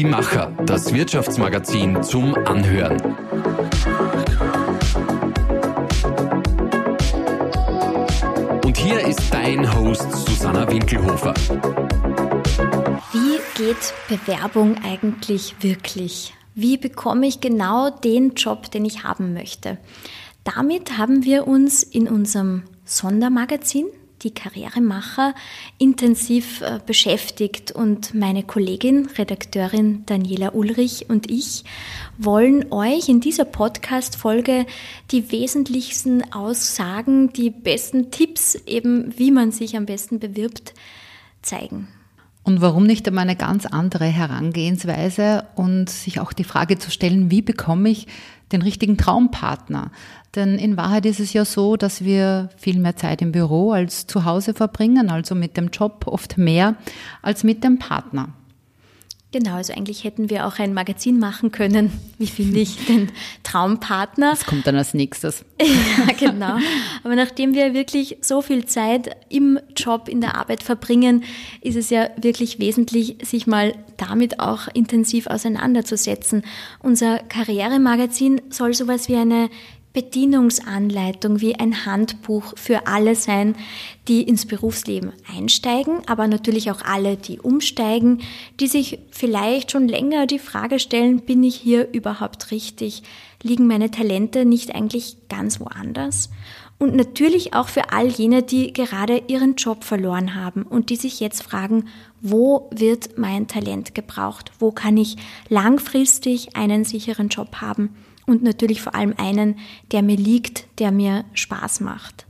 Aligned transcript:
Die 0.00 0.06
Macher, 0.06 0.50
das 0.64 0.94
Wirtschaftsmagazin 0.94 2.02
zum 2.02 2.34
Anhören. 2.46 2.98
Und 8.64 8.78
hier 8.78 9.00
ist 9.06 9.20
dein 9.30 9.70
Host 9.76 10.10
Susanna 10.10 10.66
Winkelhofer. 10.70 11.34
Wie 13.12 13.62
geht 13.62 13.92
Bewerbung 14.08 14.76
eigentlich 14.82 15.56
wirklich? 15.60 16.32
Wie 16.54 16.78
bekomme 16.78 17.26
ich 17.26 17.42
genau 17.42 17.90
den 17.90 18.32
Job, 18.32 18.70
den 18.70 18.86
ich 18.86 19.04
haben 19.04 19.34
möchte? 19.34 19.76
Damit 20.44 20.96
haben 20.96 21.24
wir 21.24 21.46
uns 21.46 21.82
in 21.82 22.08
unserem 22.08 22.62
Sondermagazin 22.86 23.84
die 24.22 24.32
Karrieremacher 24.32 25.34
intensiv 25.78 26.60
äh, 26.60 26.80
beschäftigt 26.84 27.72
und 27.72 28.14
meine 28.14 28.42
Kollegin, 28.42 29.06
Redakteurin 29.06 30.04
Daniela 30.06 30.54
Ulrich 30.54 31.06
und 31.08 31.30
ich 31.30 31.64
wollen 32.18 32.72
euch 32.72 33.08
in 33.08 33.20
dieser 33.20 33.44
Podcast-Folge 33.44 34.66
die 35.10 35.32
wesentlichsten 35.32 36.32
Aussagen, 36.32 37.32
die 37.32 37.50
besten 37.50 38.10
Tipps 38.10 38.54
eben, 38.66 39.18
wie 39.18 39.30
man 39.30 39.52
sich 39.52 39.76
am 39.76 39.86
besten 39.86 40.18
bewirbt, 40.18 40.74
zeigen. 41.42 41.88
Und 42.42 42.60
warum 42.60 42.86
nicht 42.86 43.06
einmal 43.06 43.22
eine 43.22 43.36
ganz 43.36 43.66
andere 43.66 44.06
Herangehensweise 44.06 45.46
und 45.56 45.90
sich 45.90 46.20
auch 46.20 46.32
die 46.32 46.44
Frage 46.44 46.78
zu 46.78 46.90
stellen, 46.90 47.30
wie 47.30 47.42
bekomme 47.42 47.90
ich 47.90 48.06
den 48.52 48.62
richtigen 48.62 48.96
Traumpartner? 48.96 49.90
Denn 50.34 50.58
in 50.58 50.76
Wahrheit 50.76 51.06
ist 51.06 51.20
es 51.20 51.32
ja 51.32 51.44
so, 51.44 51.76
dass 51.76 52.04
wir 52.04 52.50
viel 52.56 52.78
mehr 52.78 52.96
Zeit 52.96 53.20
im 53.22 53.32
Büro 53.32 53.72
als 53.72 54.06
zu 54.06 54.24
Hause 54.24 54.54
verbringen, 54.54 55.10
also 55.10 55.34
mit 55.34 55.56
dem 55.56 55.68
Job 55.68 56.06
oft 56.06 56.38
mehr 56.38 56.76
als 57.22 57.42
mit 57.42 57.64
dem 57.64 57.78
Partner. 57.78 58.28
Genau, 59.32 59.54
also 59.54 59.72
eigentlich 59.72 60.02
hätten 60.02 60.28
wir 60.28 60.44
auch 60.44 60.58
ein 60.58 60.74
Magazin 60.74 61.20
machen 61.20 61.52
können, 61.52 61.92
wie 62.18 62.26
finde 62.26 62.58
ich 62.58 62.84
den 62.86 63.12
Traumpartner. 63.44 64.30
Das 64.30 64.44
kommt 64.44 64.66
dann 64.66 64.74
als 64.74 64.92
nächstes. 64.92 65.44
ja, 65.60 66.12
genau. 66.18 66.58
Aber 67.04 67.14
nachdem 67.14 67.54
wir 67.54 67.72
wirklich 67.72 68.18
so 68.22 68.42
viel 68.42 68.66
Zeit 68.66 69.16
im 69.28 69.60
Job, 69.76 70.08
in 70.08 70.20
der 70.20 70.36
Arbeit 70.36 70.64
verbringen, 70.64 71.22
ist 71.60 71.76
es 71.76 71.90
ja 71.90 72.08
wirklich 72.16 72.58
wesentlich, 72.58 73.18
sich 73.22 73.46
mal 73.46 73.74
damit 73.96 74.40
auch 74.40 74.66
intensiv 74.74 75.28
auseinanderzusetzen. 75.28 76.42
Unser 76.80 77.18
Karrieremagazin 77.18 78.40
soll 78.50 78.74
sowas 78.74 79.08
wie 79.08 79.16
eine 79.16 79.48
Bedienungsanleitung 79.92 81.40
wie 81.40 81.56
ein 81.56 81.84
Handbuch 81.84 82.52
für 82.56 82.86
alle 82.86 83.16
sein, 83.16 83.56
die 84.06 84.22
ins 84.22 84.46
Berufsleben 84.46 85.12
einsteigen, 85.36 86.02
aber 86.06 86.28
natürlich 86.28 86.70
auch 86.70 86.82
alle, 86.82 87.16
die 87.16 87.40
umsteigen, 87.40 88.20
die 88.60 88.68
sich 88.68 89.00
vielleicht 89.10 89.72
schon 89.72 89.88
länger 89.88 90.26
die 90.26 90.38
Frage 90.38 90.78
stellen, 90.78 91.20
bin 91.20 91.42
ich 91.42 91.56
hier 91.56 91.92
überhaupt 91.92 92.52
richtig? 92.52 93.02
Liegen 93.42 93.66
meine 93.66 93.90
Talente 93.90 94.44
nicht 94.44 94.74
eigentlich 94.74 95.16
ganz 95.28 95.58
woanders? 95.58 96.30
Und 96.78 96.94
natürlich 96.94 97.52
auch 97.52 97.68
für 97.68 97.92
all 97.92 98.06
jene, 98.06 98.42
die 98.42 98.72
gerade 98.72 99.22
ihren 99.26 99.56
Job 99.56 99.84
verloren 99.84 100.34
haben 100.34 100.62
und 100.62 100.88
die 100.88 100.96
sich 100.96 101.20
jetzt 101.20 101.42
fragen, 101.42 101.88
wo 102.22 102.70
wird 102.70 103.18
mein 103.18 103.48
Talent 103.48 103.94
gebraucht? 103.94 104.50
Wo 104.58 104.70
kann 104.70 104.96
ich 104.96 105.16
langfristig 105.50 106.56
einen 106.56 106.84
sicheren 106.84 107.28
Job 107.28 107.56
haben? 107.56 107.94
Und 108.30 108.42
natürlich 108.42 108.82
vor 108.82 108.94
allem 108.94 109.14
einen, 109.16 109.56
der 109.92 110.02
mir 110.02 110.16
liegt, 110.16 110.66
der 110.78 110.92
mir 110.92 111.24
Spaß 111.34 111.80
macht. 111.80 112.26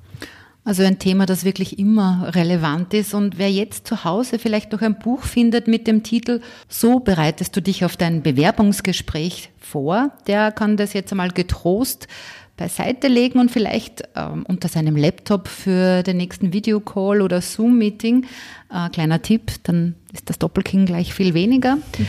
Also 0.62 0.82
ein 0.82 0.98
Thema, 0.98 1.24
das 1.24 1.44
wirklich 1.44 1.78
immer 1.78 2.30
relevant 2.34 2.92
ist. 2.92 3.14
Und 3.14 3.38
wer 3.38 3.50
jetzt 3.50 3.86
zu 3.86 4.04
Hause 4.04 4.38
vielleicht 4.38 4.72
noch 4.72 4.82
ein 4.82 4.98
Buch 4.98 5.22
findet 5.22 5.68
mit 5.68 5.86
dem 5.86 6.02
Titel 6.02 6.40
So 6.68 7.00
bereitest 7.00 7.56
du 7.56 7.62
dich 7.62 7.84
auf 7.84 7.96
dein 7.96 8.22
Bewerbungsgespräch 8.22 9.50
vor, 9.58 10.12
der 10.26 10.52
kann 10.52 10.76
das 10.76 10.92
jetzt 10.92 11.12
einmal 11.12 11.30
getrost 11.30 12.08
beiseite 12.60 13.08
legen 13.08 13.38
und 13.38 13.50
vielleicht 13.50 14.02
ähm, 14.14 14.44
unter 14.46 14.68
seinem 14.68 14.94
Laptop 14.94 15.48
für 15.48 16.02
den 16.02 16.18
nächsten 16.18 16.52
Videocall 16.52 17.22
oder 17.22 17.40
Zoom-Meeting. 17.40 18.26
Äh, 18.70 18.90
kleiner 18.90 19.22
Tipp, 19.22 19.52
dann 19.62 19.94
ist 20.12 20.28
das 20.28 20.38
Doppelking 20.38 20.84
gleich 20.84 21.14
viel 21.14 21.34
weniger. 21.34 21.76
Mhm. 21.76 21.82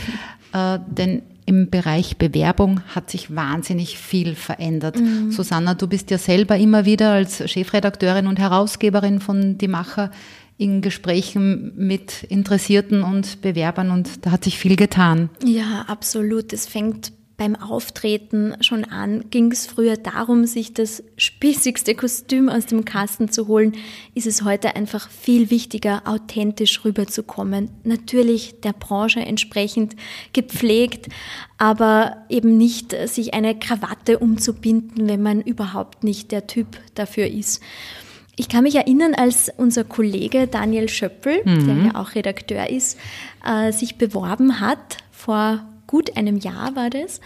Äh, 0.54 0.80
denn 0.86 1.22
im 1.44 1.70
Bereich 1.70 2.18
Bewerbung 2.18 2.80
hat 2.94 3.10
sich 3.10 3.34
wahnsinnig 3.34 3.98
viel 3.98 4.34
verändert. 4.34 4.98
Mhm. 4.98 5.32
Susanna, 5.32 5.74
du 5.74 5.86
bist 5.86 6.10
ja 6.10 6.18
selber 6.18 6.56
immer 6.56 6.84
wieder 6.84 7.12
als 7.12 7.50
Chefredakteurin 7.50 8.26
und 8.26 8.38
Herausgeberin 8.38 9.20
von 9.20 9.58
Die 9.58 9.68
Macher 9.68 10.10
in 10.58 10.80
Gesprächen 10.80 11.72
mit 11.76 12.22
Interessierten 12.24 13.02
und 13.02 13.40
Bewerbern 13.42 13.90
und 13.90 14.24
da 14.24 14.30
hat 14.30 14.44
sich 14.44 14.58
viel 14.58 14.76
getan. 14.76 15.30
Ja, 15.44 15.84
absolut. 15.88 16.52
Es 16.52 16.66
fängt 16.66 17.12
beim 17.42 17.56
Auftreten 17.56 18.54
schon 18.60 18.84
an, 18.84 19.24
ging 19.30 19.50
es 19.50 19.66
früher 19.66 19.96
darum, 19.96 20.46
sich 20.46 20.74
das 20.74 21.02
spießigste 21.16 21.96
Kostüm 21.96 22.48
aus 22.48 22.66
dem 22.66 22.84
Kasten 22.84 23.32
zu 23.32 23.48
holen, 23.48 23.74
ist 24.14 24.28
es 24.28 24.44
heute 24.44 24.76
einfach 24.76 25.10
viel 25.10 25.50
wichtiger, 25.50 26.02
authentisch 26.04 26.84
rüberzukommen. 26.84 27.70
Natürlich 27.82 28.60
der 28.60 28.74
Branche 28.74 29.18
entsprechend 29.18 29.96
gepflegt, 30.32 31.08
aber 31.58 32.18
eben 32.28 32.56
nicht 32.58 32.94
sich 33.08 33.34
eine 33.34 33.58
Krawatte 33.58 34.20
umzubinden, 34.20 35.08
wenn 35.08 35.22
man 35.22 35.40
überhaupt 35.40 36.04
nicht 36.04 36.30
der 36.30 36.46
Typ 36.46 36.78
dafür 36.94 37.26
ist. 37.26 37.60
Ich 38.36 38.48
kann 38.48 38.62
mich 38.62 38.76
erinnern, 38.76 39.14
als 39.14 39.50
unser 39.56 39.82
Kollege 39.82 40.46
Daniel 40.46 40.88
Schöppel, 40.88 41.42
mhm. 41.44 41.66
der 41.66 41.86
ja 41.86 42.00
auch 42.00 42.14
Redakteur 42.14 42.70
ist, 42.70 43.00
äh, 43.44 43.72
sich 43.72 43.96
beworben 43.96 44.60
hat 44.60 44.98
vor 45.10 45.66
gut 45.92 46.16
einem 46.16 46.38
Jahr 46.38 46.74
war 46.74 46.88
das, 46.88 47.18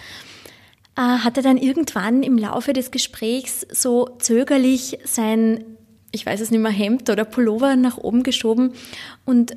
äh, 0.97 1.00
hat 1.00 1.37
er 1.37 1.44
dann 1.44 1.56
irgendwann 1.56 2.25
im 2.25 2.37
Laufe 2.37 2.72
des 2.72 2.91
Gesprächs 2.91 3.65
so 3.71 4.09
zögerlich 4.19 4.99
sein, 5.04 5.65
ich 6.10 6.27
weiß 6.27 6.41
es 6.41 6.50
nicht 6.50 6.60
mehr, 6.60 6.72
Hemd 6.72 7.09
oder 7.09 7.25
Pullover 7.25 7.77
nach 7.77 7.97
oben 7.97 8.25
geschoben 8.25 8.72
und 9.25 9.54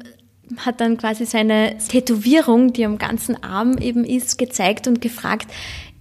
hat 0.57 0.79
dann 0.79 0.97
quasi 0.97 1.25
seine 1.25 1.75
Tätowierung, 1.79 2.71
die 2.71 2.85
am 2.85 2.99
ganzen 2.99 3.43
Arm 3.43 3.79
eben 3.79 4.03
ist, 4.03 4.37
gezeigt 4.37 4.87
und 4.87 5.01
gefragt, 5.01 5.47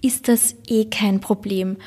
ist 0.03 0.29
das 0.29 0.55
eh 0.67 0.85
kein 0.85 1.21
Problem? 1.21 1.79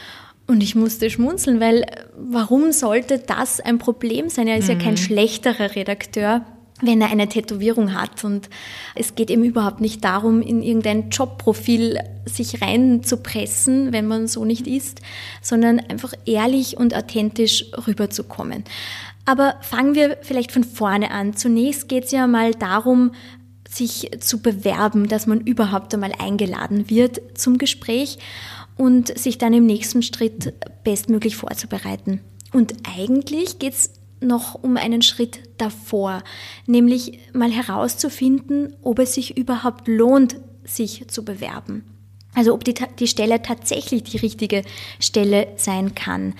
Und 0.48 0.62
ich 0.62 0.74
musste 0.74 1.12
schmunzeln, 1.12 1.59
weil 1.59 1.86
warum 2.18 2.72
sollte 2.72 3.20
das 3.20 3.59
ein 3.59 3.78
Problem 3.78 4.28
sein? 4.30 4.48
Er 4.48 4.58
ist 4.58 4.70
mhm. 4.70 4.80
ja 4.80 4.84
kein 4.84 4.94
mhm. 4.94 4.98
schlechterer 4.98 5.76
Redakteur 5.76 6.46
wenn 6.81 7.02
er 7.02 7.09
eine 7.09 7.28
Tätowierung 7.28 7.94
hat. 7.94 8.24
Und 8.24 8.50
es 8.96 9.16
geht 9.16 9.30
eben 9.30 9.44
überhaupt 9.44 9.81
nicht 9.81 10.03
darum, 10.03 10.42
in 10.42 10.62
irgendein 10.62 11.09
Jobprofil 11.09 12.00
sich 12.25 12.62
reinzupressen, 12.62 13.94
wenn 13.94 14.08
man 14.08 14.28
so 14.28 14.46
nicht 14.46 14.68
ist, 14.68 15.02
sondern 15.41 15.80
einfach 15.80 16.14
ehrlich 16.25 16.78
und 16.78 16.96
authentisch 16.96 17.66
rüberzukommen. 17.88 18.64
Aber 19.25 19.56
fangen 19.62 19.96
wir 19.96 20.18
vielleicht 20.22 20.52
von 20.52 20.64
vorne 20.64 21.12
an. 21.12 21.36
Zunächst 21.36 21.88
geht 21.88 22.06
es 22.06 22.12
ja 22.12 22.28
mal 22.28 22.53
darum, 22.53 23.12
sich 23.70 24.12
zu 24.20 24.41
bewerben, 24.41 25.08
dass 25.08 25.28
man 25.28 25.41
überhaupt 25.41 25.94
einmal 25.94 26.12
eingeladen 26.20 26.90
wird 26.90 27.22
zum 27.36 27.58
Gespräch 27.58 28.18
und 28.78 29.18
sich 29.18 29.38
dann 29.38 29.53
im 29.53 29.66
nächsten 29.66 30.02
Schritt 30.02 30.53
bestmöglich 30.84 31.36
vorzubereiten. 31.36 32.22
Und 32.52 32.74
eigentlich 32.97 33.59
geht 33.59 33.74
es 33.74 34.00
noch 34.22 34.56
um 34.56 34.78
einen 34.78 35.02
Schritt 35.02 35.40
davor, 35.58 36.24
nämlich 36.68 37.20
mal 37.34 37.52
herauszufinden, 37.52 38.76
ob 38.82 39.00
es 39.00 39.14
sich 39.16 39.38
überhaupt 39.38 39.88
lohnt, 39.88 40.38
sich 40.64 41.08
zu 41.08 41.26
bewerben. 41.26 41.84
Also 42.34 42.54
ob 42.54 42.64
die, 42.64 42.76
die 43.00 43.08
Stelle 43.08 43.42
tatsächlich 43.42 44.04
die 44.04 44.18
richtige 44.18 44.64
Stelle 45.00 45.48
sein 45.58 45.96
kann. 45.96 46.34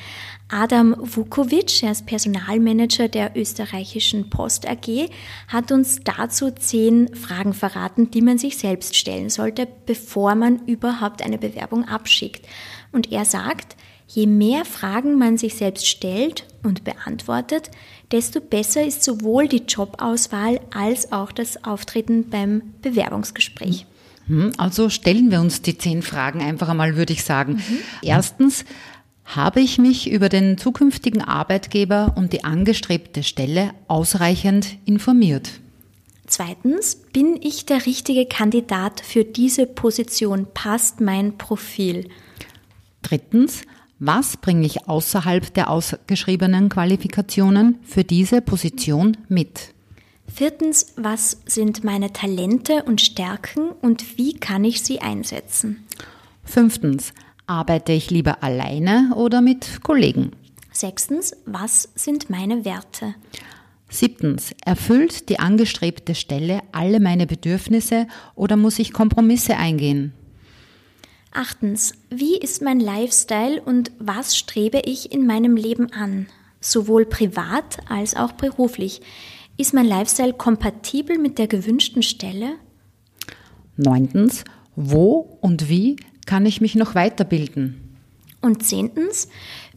Adam 0.48 0.96
Vukovic, 1.00 1.84
er 1.84 1.92
ist 1.92 2.06
Personalmanager 2.06 3.08
der 3.08 3.38
österreichischen 3.38 4.30
Post 4.30 4.68
AG, 4.68 5.10
hat 5.48 5.72
uns 5.72 6.02
dazu 6.04 6.52
zehn 6.52 7.14
Fragen 7.16 7.54
verraten, 7.54 8.12
die 8.12 8.22
man 8.22 8.38
sich 8.38 8.58
selbst 8.58 8.96
stellen 8.98 9.30
sollte, 9.30 9.68
bevor 9.86 10.36
man 10.36 10.66
überhaupt 10.66 11.22
eine 11.22 11.38
Bewerbung 11.38 11.88
abschickt. 11.88 12.46
Und 12.92 13.12
er 13.12 13.24
sagt, 13.24 13.78
Je 14.14 14.28
mehr 14.28 14.66
Fragen 14.66 15.18
man 15.18 15.38
sich 15.38 15.56
selbst 15.56 15.88
stellt 15.88 16.46
und 16.64 16.84
beantwortet, 16.84 17.72
desto 18.12 18.42
besser 18.42 18.86
ist 18.86 19.04
sowohl 19.04 19.48
die 19.48 19.64
Jobauswahl 19.66 20.60
als 20.74 21.14
auch 21.14 21.32
das 21.32 21.64
Auftreten 21.64 22.30
beim 22.30 22.62
Bewerbungsgespräch. 22.82 23.86
Hm, 24.28 24.52
also 24.58 24.90
stellen 24.90 25.32
wir 25.32 25.40
uns 25.40 25.62
die 25.62 25.78
zehn 25.78 26.02
Fragen 26.02 26.42
einfach 26.42 26.68
einmal, 26.68 26.98
würde 26.98 27.14
ich 27.14 27.24
sagen. 27.24 27.54
Mhm. 27.54 27.78
Erstens, 28.02 28.66
habe 29.24 29.62
ich 29.62 29.78
mich 29.78 30.12
über 30.12 30.28
den 30.28 30.58
zukünftigen 30.58 31.22
Arbeitgeber 31.22 32.14
und 32.18 32.34
die 32.34 32.44
angestrebte 32.44 33.24
Stelle 33.24 33.72
ausreichend 33.88 34.78
informiert? 34.84 35.50
Zweitens, 36.28 36.96
bin 37.14 37.40
ich 37.42 37.66
der 37.66 37.86
richtige 37.86 38.26
Kandidat 38.26 39.00
für 39.00 39.24
diese 39.24 39.68
Position? 39.68 40.48
Passt 40.54 41.00
mein 41.00 41.38
Profil? 41.38 42.10
Drittens, 43.04 43.62
was 44.04 44.36
bringe 44.36 44.66
ich 44.66 44.90
außerhalb 44.90 45.54
der 45.54 45.70
ausgeschriebenen 45.70 46.70
Qualifikationen 46.70 47.78
für 47.84 48.04
diese 48.04 48.42
Position 48.42 49.16
mit? 49.30 49.76
Viertens, 50.28 50.94
was 50.96 51.38
sind 51.46 51.84
meine 51.84 52.12
Talente 52.12 52.84
und 52.84 53.00
Stärken 53.00 53.70
und 53.70 54.18
wie 54.18 54.34
kann 54.34 54.64
ich 54.64 54.82
sie 54.82 55.02
einsetzen? 55.02 55.86
Fünftens, 56.44 57.14
arbeite 57.46 57.92
ich 57.92 58.10
lieber 58.10 58.42
alleine 58.42 59.14
oder 59.16 59.40
mit 59.40 59.84
Kollegen? 59.84 60.32
Sechstens, 60.72 61.36
was 61.46 61.90
sind 61.94 62.32
meine 62.32 62.66
Werte? 62.66 63.14
Siebtens, 63.88 64.56
erfüllt 64.66 65.30
die 65.30 65.38
angestrebte 65.38 66.16
Stelle 66.16 66.62
alle 66.72 67.00
meine 67.00 67.28
Bedürfnisse 67.28 68.08
oder 68.34 68.58
muss 68.58 68.80
ich 68.80 68.94
Kompromisse 68.94 69.58
eingehen? 69.58 70.14
Achtens, 71.34 71.94
wie 72.10 72.38
ist 72.38 72.62
mein 72.62 72.82
Lifestyle 72.82 73.62
und 73.62 73.92
was 74.00 74.38
strebe 74.38 74.82
ich 74.84 75.14
in 75.14 75.26
meinem 75.26 75.56
Leben 75.56 75.92
an? 75.94 76.28
Sowohl 76.60 77.06
privat 77.06 77.78
als 77.88 78.16
auch 78.16 78.34
beruflich. 78.34 79.02
Ist 79.56 79.74
mein 79.74 79.86
Lifestyle 79.86 80.34
kompatibel 80.34 81.18
mit 81.18 81.38
der 81.38 81.48
gewünschten 81.48 82.04
Stelle? 82.04 82.56
Neuntens, 83.78 84.44
wo 84.76 85.38
und 85.40 85.70
wie 85.70 85.96
kann 86.26 86.46
ich 86.46 86.60
mich 86.60 86.76
noch 86.76 86.96
weiterbilden? 86.96 87.98
Und 88.42 88.64
zehntens, 88.66 89.30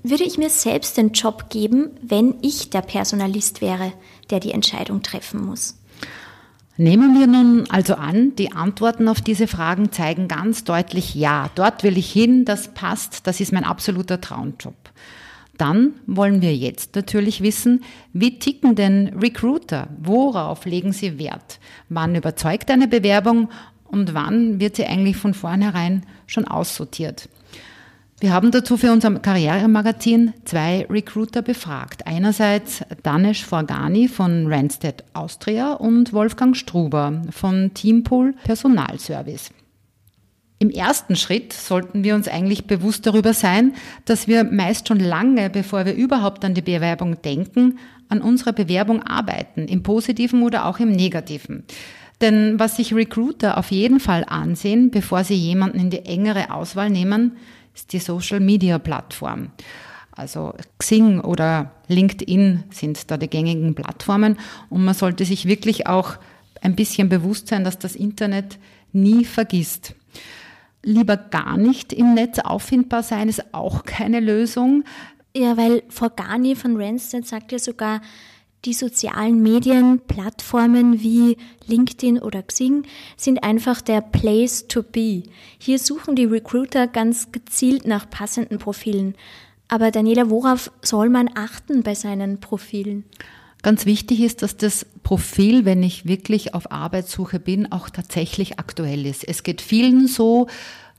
würde 0.03 0.25
ich 0.25 0.39
mir 0.39 0.51
selbst 0.51 0.97
den 0.97 1.13
Job 1.13 1.51
geben, 1.51 1.91
wenn 2.03 2.35
ich 2.43 2.71
der 2.71 2.83
Personalist 2.83 3.61
wäre, 3.61 3.93
der 4.31 4.41
die 4.41 4.53
Entscheidung 4.53 5.03
treffen 5.03 5.45
muss? 5.45 5.77
Nehmen 6.77 7.17
wir 7.19 7.29
nun 7.29 7.71
also 7.71 7.95
an, 7.95 8.35
die 8.35 8.51
Antworten 8.51 9.07
auf 9.07 9.21
diese 9.21 9.47
Fragen 9.47 9.93
zeigen 9.93 10.27
ganz 10.27 10.65
deutlich 10.65 11.15
Ja, 11.15 11.49
dort 11.55 11.85
will 11.85 11.97
ich 11.97 12.11
hin, 12.11 12.45
das 12.45 12.75
passt, 12.75 13.29
das 13.29 13.41
ist 13.41 13.53
mein 13.53 13.63
absoluter 13.63 14.21
Traumjob. 14.21 14.75
Dann 15.57 15.93
wollen 16.07 16.43
wir 16.43 16.57
jetzt 16.57 16.97
natürlich 16.97 17.43
wissen, 17.43 17.85
wie 18.13 18.41
ticken 18.41 18.75
denn 18.75 19.17
Recruiter? 19.21 19.87
Worauf 20.03 20.65
legen 20.65 20.93
sie 20.93 21.17
Wert? 21.17 21.61
Wann 21.89 22.17
überzeugt 22.17 22.69
eine 22.73 22.89
Bewerbung 22.89 23.51
und 23.85 24.15
wann 24.15 24.59
wird 24.59 24.75
sie 24.75 24.87
eigentlich 24.87 25.17
von 25.17 25.33
vornherein 25.33 26.05
schon 26.27 26.49
aussortiert? 26.49 27.29
Wir 28.21 28.33
haben 28.33 28.53
dazu 28.53 28.77
für 28.77 28.93
unser 28.93 29.11
Karrieremagazin 29.19 30.33
zwei 30.45 30.87
Recruiter 30.89 31.43
befragt. 31.43 32.07
Einerseits 32.07 32.83
Danesh 33.03 33.45
Forgani 33.45 34.09
von 34.09 34.47
Randstad 34.47 35.05
Austria 35.15 35.73
und 35.73 36.13
Wolfgang 36.13 36.57
Struber 36.57 37.23
von 37.31 37.75
Teampool 37.75 38.35
Personalservice. 38.45 39.51
Im 40.61 40.71
ersten 40.71 41.17
Schritt 41.17 41.53
sollten 41.53 42.05
wir 42.05 42.15
uns 42.15 42.29
eigentlich 42.29 42.67
bewusst 42.67 43.05
darüber 43.05 43.35
sein, 43.35 43.75
dass 44.05 44.29
wir 44.29 44.45
meist 44.45 44.89
schon 44.89 45.01
lange, 45.01 45.51
bevor 45.51 45.85
wir 45.85 45.95
überhaupt 45.95 46.45
an 46.45 46.55
die 46.55 46.63
Bewerbung 46.63 47.21
denken, 47.21 47.79
an 48.09 48.23
unserer 48.23 48.53
Bewerbung 48.53 49.03
arbeiten, 49.03 49.67
im 49.67 49.83
positiven 49.83 50.43
oder 50.43 50.67
auch 50.67 50.79
im 50.79 50.93
negativen. 50.93 51.65
Denn 52.21 52.61
was 52.61 52.77
sich 52.77 52.95
Recruiter 52.95 53.59
auf 53.59 53.73
jeden 53.73 53.99
Fall 53.99 54.25
ansehen, 54.27 54.91
bevor 54.91 55.25
sie 55.25 55.35
jemanden 55.35 55.81
in 55.81 55.91
die 55.91 56.07
engere 56.07 56.53
Auswahl 56.55 56.89
nehmen, 56.89 57.33
ist 57.75 57.93
die 57.93 57.99
Social 57.99 58.41
Media 58.41 58.79
Plattform. 58.79 59.51
Also 60.13 60.55
Xing 60.79 61.21
oder 61.21 61.73
LinkedIn 61.89 62.65
sind 62.71 63.11
da 63.11 63.17
die 63.17 63.29
gängigen 63.29 63.75
Plattformen 63.75 64.39
und 64.71 64.85
man 64.85 64.95
sollte 64.95 65.25
sich 65.25 65.47
wirklich 65.47 65.87
auch 65.87 66.17
ein 66.61 66.77
bisschen 66.77 67.09
bewusst 67.09 67.49
sein, 67.49 67.65
dass 67.65 67.79
das 67.79 67.97
Internet 67.97 68.59
nie 68.93 69.25
vergisst. 69.25 69.95
Lieber 70.83 71.17
gar 71.17 71.57
nicht 71.57 71.93
im 71.93 72.15
Netz 72.15 72.39
auffindbar 72.39 73.03
sein 73.03 73.29
ist 73.29 73.55
auch 73.55 73.85
keine 73.85 74.21
Lösung. 74.21 74.85
Ja, 75.37 75.57
weil 75.57 75.83
Frau 75.89 76.09
Garni 76.11 76.55
von 76.55 76.81
Randstad 76.81 77.27
sagt 77.27 77.51
ja 77.51 77.59
sogar, 77.59 78.01
die 78.65 78.73
sozialen 78.73 79.43
Medien, 79.43 80.01
Plattformen 80.07 81.03
wie 81.03 81.37
LinkedIn 81.67 82.19
oder 82.19 82.43
Xing 82.43 82.85
sind 83.17 83.43
einfach 83.43 83.81
der 83.81 84.01
Place 84.01 84.67
to 84.69 84.83
be. 84.83 85.25
Hier 85.59 85.79
suchen 85.79 86.17
die 86.17 86.25
Recruiter 86.25 86.87
ganz 86.87 87.31
gezielt 87.33 87.87
nach 87.87 88.09
passenden 88.09 88.59
Profilen. 88.59 89.15
Aber 89.69 89.91
Daniela, 89.91 90.31
worauf 90.31 90.71
soll 90.83 91.09
man 91.09 91.31
achten 91.35 91.83
bei 91.83 91.95
seinen 91.95 92.41
Profilen? 92.41 93.05
Ganz 93.63 93.87
wichtig 93.87 94.21
ist, 94.21 94.43
dass 94.43 94.57
das 94.57 94.87
Profil, 95.03 95.65
wenn 95.65 95.83
ich 95.83 96.07
wirklich 96.07 96.55
auf 96.55 96.71
Arbeitssuche 96.71 97.41
bin, 97.41 97.73
auch 97.73 97.89
tatsächlich 97.89 98.59
aktuell 98.59 99.07
ist. 99.07 99.27
Es 99.27 99.43
geht 99.43 99.63
vielen 99.63 100.07
so, 100.07 100.49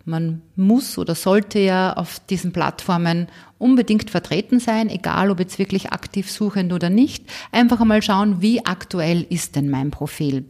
man 0.03 0.41
muss 0.55 0.97
oder 0.97 1.15
sollte 1.15 1.59
ja 1.59 1.93
auf 1.93 2.19
diesen 2.19 2.53
Plattformen 2.53 3.27
unbedingt 3.65 4.11
vertreten 4.11 4.59
sein, 4.59 4.89
egal 4.89 5.31
ob 5.31 5.39
jetzt 5.39 5.57
wirklich 5.57 5.91
aktiv 5.91 6.31
suchend 6.31 6.71
oder 6.71 6.91
nicht. 6.91 7.25
Einfach 7.51 7.81
einmal 7.81 8.03
schauen, 8.03 8.41
wie 8.41 8.63
aktuell 8.63 9.25
ist 9.27 9.55
denn 9.55 9.69
mein 9.71 9.89
Profil. 9.89 10.45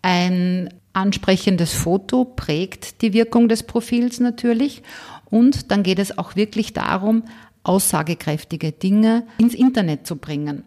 Ein 0.00 0.70
ansprechendes 0.94 1.74
Foto 1.74 2.24
prägt 2.24 3.02
die 3.02 3.12
Wirkung 3.12 3.50
des 3.50 3.64
Profils 3.64 4.18
natürlich. 4.18 4.82
Und 5.26 5.70
dann 5.70 5.82
geht 5.82 5.98
es 5.98 6.16
auch 6.16 6.36
wirklich 6.36 6.72
darum, 6.72 7.24
aussagekräftige 7.64 8.72
Dinge 8.72 9.24
ins 9.36 9.54
Internet 9.54 10.06
zu 10.06 10.16
bringen. 10.16 10.64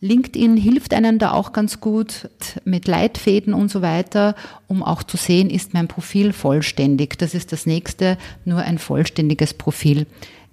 LinkedIn 0.00 0.56
hilft 0.56 0.92
einem 0.92 1.18
da 1.18 1.32
auch 1.32 1.52
ganz 1.52 1.80
gut 1.80 2.28
mit 2.64 2.86
Leitfäden 2.86 3.54
und 3.54 3.70
so 3.70 3.80
weiter, 3.80 4.36
um 4.68 4.82
auch 4.82 5.02
zu 5.02 5.16
sehen, 5.16 5.48
ist 5.48 5.72
mein 5.72 5.88
Profil 5.88 6.34
vollständig. 6.34 7.18
Das 7.18 7.34
ist 7.34 7.52
das 7.52 7.64
nächste. 7.64 8.18
Nur 8.44 8.58
ein 8.58 8.78
vollständiges 8.78 9.54
Profil 9.54 10.06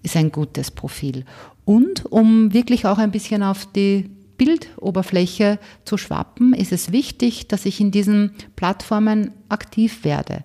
ist 0.03 0.18
ein 0.18 0.31
gutes 0.31 0.71
Profil. 0.71 1.25
Und 1.65 2.06
um 2.12 2.53
wirklich 2.53 2.86
auch 2.86 2.98
ein 2.98 3.12
bisschen 3.12 3.44
auf 3.44 3.65
die 3.65 4.09
Bildoberfläche 4.38 5.59
zu 5.86 5.98
schwappen, 5.98 6.53
ist 6.53 6.71
es 6.71 6.92
wichtig, 6.92 7.48
dass 7.48 7.65
ich 7.65 7.80
in 7.80 7.92
diesen 7.92 8.31
Plattformen 8.56 9.31
aktiv 9.50 10.03
werde. 10.03 10.44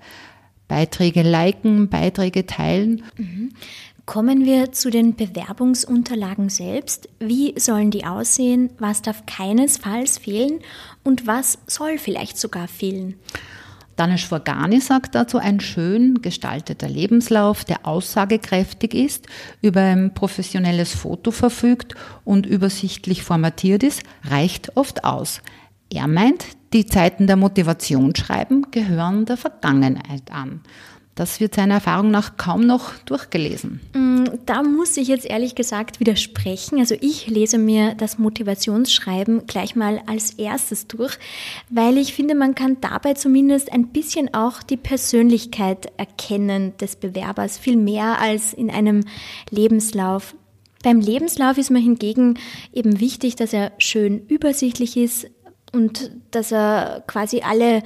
Beiträge 0.69 1.23
liken, 1.23 1.89
Beiträge 1.89 2.45
teilen. 2.45 3.05
Mhm. 3.17 3.53
Kommen 4.05 4.45
wir 4.45 4.71
zu 4.73 4.91
den 4.91 5.17
Bewerbungsunterlagen 5.17 6.49
selbst. 6.49 7.09
Wie 7.19 7.59
sollen 7.59 7.91
die 7.91 8.05
aussehen? 8.05 8.71
Was 8.79 9.03
darf 9.03 9.27
keinesfalls 9.27 10.19
fehlen? 10.19 10.61
Und 11.03 11.27
was 11.27 11.59
soll 11.67 11.99
vielleicht 11.99 12.39
sogar 12.39 12.69
fehlen? 12.69 13.15
Danish 13.97 14.27
Forgani 14.27 14.81
sagt 14.81 15.15
dazu, 15.15 15.39
ein 15.39 15.59
schön 15.59 16.21
gestalteter 16.21 16.89
Lebenslauf, 16.89 17.65
der 17.65 17.87
aussagekräftig 17.87 18.93
ist, 18.93 19.27
über 19.63 19.81
ein 19.81 20.13
professionelles 20.13 20.95
Foto 20.95 21.31
verfügt 21.31 21.95
und 22.25 22.45
übersichtlich 22.45 23.23
formatiert 23.23 23.83
ist, 23.83 24.03
reicht 24.25 24.77
oft 24.77 25.05
aus. 25.05 25.41
Er 25.91 26.09
meint, 26.09 26.45
die 26.73 26.85
Zeiten 26.85 27.27
der 27.27 27.37
Motivationsschreiben 27.37 28.71
gehören 28.71 29.25
der 29.25 29.39
Vergangenheit 29.39 30.31
an. 30.31 30.61
Das 31.17 31.41
wird 31.41 31.55
seiner 31.55 31.77
Erfahrung 31.77 32.11
nach 32.11 32.37
kaum 32.37 32.67
noch 32.67 32.93
durchgelesen. 33.07 33.81
Mm, 33.95 34.25
da 34.45 34.63
muss 34.63 34.99
ich 34.99 35.09
jetzt 35.09 35.25
ehrlich 35.25 35.55
gesagt 35.55 35.99
widersprechen. 35.99 36.79
Also 36.79 36.95
ich 37.01 37.27
lese 37.27 37.57
mir 37.57 37.95
das 37.95 38.19
Motivationsschreiben 38.19 39.47
gleich 39.47 39.75
mal 39.75 40.03
als 40.07 40.33
erstes 40.33 40.87
durch, 40.89 41.19
weil 41.71 41.97
ich 41.97 42.13
finde, 42.13 42.35
man 42.35 42.55
kann 42.55 42.77
dabei 42.83 43.15
zumindest 43.15 43.73
ein 43.73 43.89
bisschen 43.89 44.35
auch 44.35 44.63
die 44.63 44.77
Persönlichkeit 44.77 45.91
erkennen 45.97 46.77
des 46.77 46.97
Bewerbers, 46.97 47.57
viel 47.57 47.77
mehr 47.77 48.21
als 48.21 48.53
in 48.53 48.71
einem 48.71 49.05
Lebenslauf. 49.49 50.35
Beim 50.85 51.01
Lebenslauf 51.01 51.57
ist 51.57 51.71
mir 51.71 51.81
hingegen 51.81 52.39
eben 52.75 53.01
wichtig, 53.01 53.37
dass 53.37 53.55
er 53.55 53.73
schön 53.79 54.27
übersichtlich 54.27 54.99
ist 54.99 55.31
und 55.73 56.11
dass 56.31 56.53
er 56.53 57.05
quasi 57.07 57.41
alle 57.41 57.83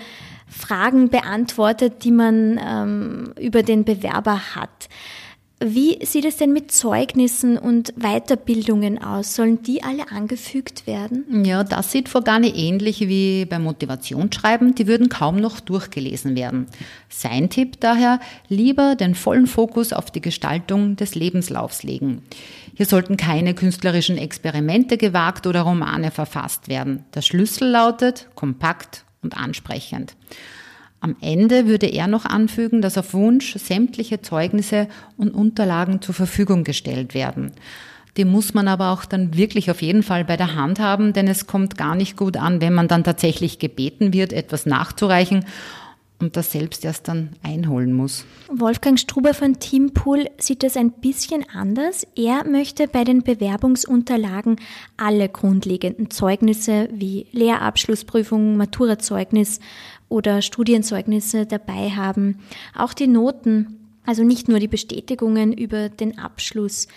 Fragen 0.51 1.09
beantwortet, 1.09 2.05
die 2.05 2.11
man 2.11 2.61
ähm, 2.63 3.33
über 3.39 3.63
den 3.63 3.85
Bewerber 3.85 4.55
hat. 4.55 4.89
Wie 5.63 6.03
sieht 6.07 6.25
es 6.25 6.39
denn 6.39 6.55
mit 6.55 6.73
Zeugnissen 6.73 7.59
und 7.59 7.93
Weiterbildungen 7.97 8.97
aus? 8.97 9.35
Sollen 9.35 9.63
die 9.63 9.83
alle 9.83 10.11
angefügt 10.11 10.87
werden? 10.87 11.45
Ja, 11.45 11.65
das 11.65 11.93
sieht 11.93 12.09
vor 12.09 12.25
gar 12.25 12.39
nicht 12.39 12.57
ähnlich 12.57 13.01
wie 13.01 13.45
beim 13.45 13.65
Motivationsschreiben. 13.65 14.75
Die 14.75 14.87
würden 14.87 15.11
kaum 15.11 15.37
noch 15.37 15.61
durchgelesen 15.61 16.35
werden. 16.35 16.65
Sein 17.11 17.51
Tipp 17.51 17.79
daher, 17.79 18.21
lieber 18.49 18.97
den 18.97 19.15
vollen 19.15 19.47
Fokus 19.47 19.93
auf 19.93 20.11
die 20.11 20.23
Gestaltung 20.23 20.97
des 20.97 21.15
Lebenslaufs 21.15 21.83
legen. 21.83 22.23
Hier 22.75 22.87
sollten 22.87 23.19
keine 23.19 23.53
künstlerischen 23.53 24.17
Experimente 24.17 24.97
gewagt 24.97 25.47
oder 25.47 25.61
Romane 25.61 26.11
verfasst 26.11 26.69
werden. 26.69 27.05
Der 27.13 27.21
Schlüssel 27.21 27.69
lautet 27.69 28.29
kompakt 28.35 29.05
und 29.23 29.37
ansprechend. 29.37 30.15
Am 31.01 31.17
Ende 31.23 31.67
würde 31.67 31.87
er 31.87 32.07
noch 32.07 32.27
anfügen, 32.27 32.83
dass 32.83 32.99
auf 32.99 33.15
Wunsch 33.15 33.55
sämtliche 33.57 34.21
Zeugnisse 34.21 34.87
und 35.17 35.31
Unterlagen 35.31 36.03
zur 36.03 36.15
Verfügung 36.15 36.63
gestellt 36.63 37.15
werden. 37.15 37.53
Die 38.17 38.25
muss 38.25 38.55
man 38.55 38.69
aber 38.69 38.91
auch 38.91 39.05
dann 39.05 39.37
wirklich 39.37 39.71
auf 39.71 39.83
jeden 39.83 40.03
Fall 40.03 40.25
bei 40.25 40.37
der 40.37 40.57
Hand 40.57 40.79
haben, 40.79 41.13
denn 41.13 41.29
es 41.29 41.47
kommt 41.47 41.79
gar 41.79 41.95
nicht 41.95 42.17
gut 42.17 42.37
an, 42.37 42.61
wenn 42.61 42.75
man 42.75 42.89
dann 42.89 43.05
tatsächlich 43.05 43.59
gebeten 43.59 44.13
wird, 44.13 44.33
etwas 44.33 44.67
nachzureichen 44.67 45.47
und 46.21 46.37
das 46.37 46.53
selbst 46.53 46.85
erst 46.85 47.09
dann 47.09 47.31
einholen 47.43 47.93
muss. 47.93 48.25
Wolfgang 48.53 48.99
Struber 48.99 49.35
von 49.35 49.59
Teampool 49.59 50.27
sieht 50.39 50.63
das 50.63 50.77
ein 50.77 50.93
bisschen 50.93 51.45
anders. 51.49 52.07
Er 52.17 52.45
möchte 52.47 52.89
bei 52.89 53.05
den 53.05 53.23
Bewerbungsunterlagen 53.23 54.57
alle 54.97 55.29
grundlegenden 55.29 56.11
Zeugnisse 56.11 56.89
wie 56.93 57.27
Lehrabschlussprüfung, 57.33 58.57
Maturazeugnis 58.57 59.61
oder 60.09 60.43
Studienzeugnisse 60.43 61.47
dabei 61.47 61.91
haben. 61.91 62.41
Auch 62.77 62.93
die 62.93 63.07
Noten, 63.07 63.79
also 64.05 64.25
nicht 64.25 64.49
nur 64.49 64.59
die 64.59 64.69
Bestätigungen 64.69 65.53
über 65.53 65.89
den 65.89 66.19
Abschluss. 66.19 66.89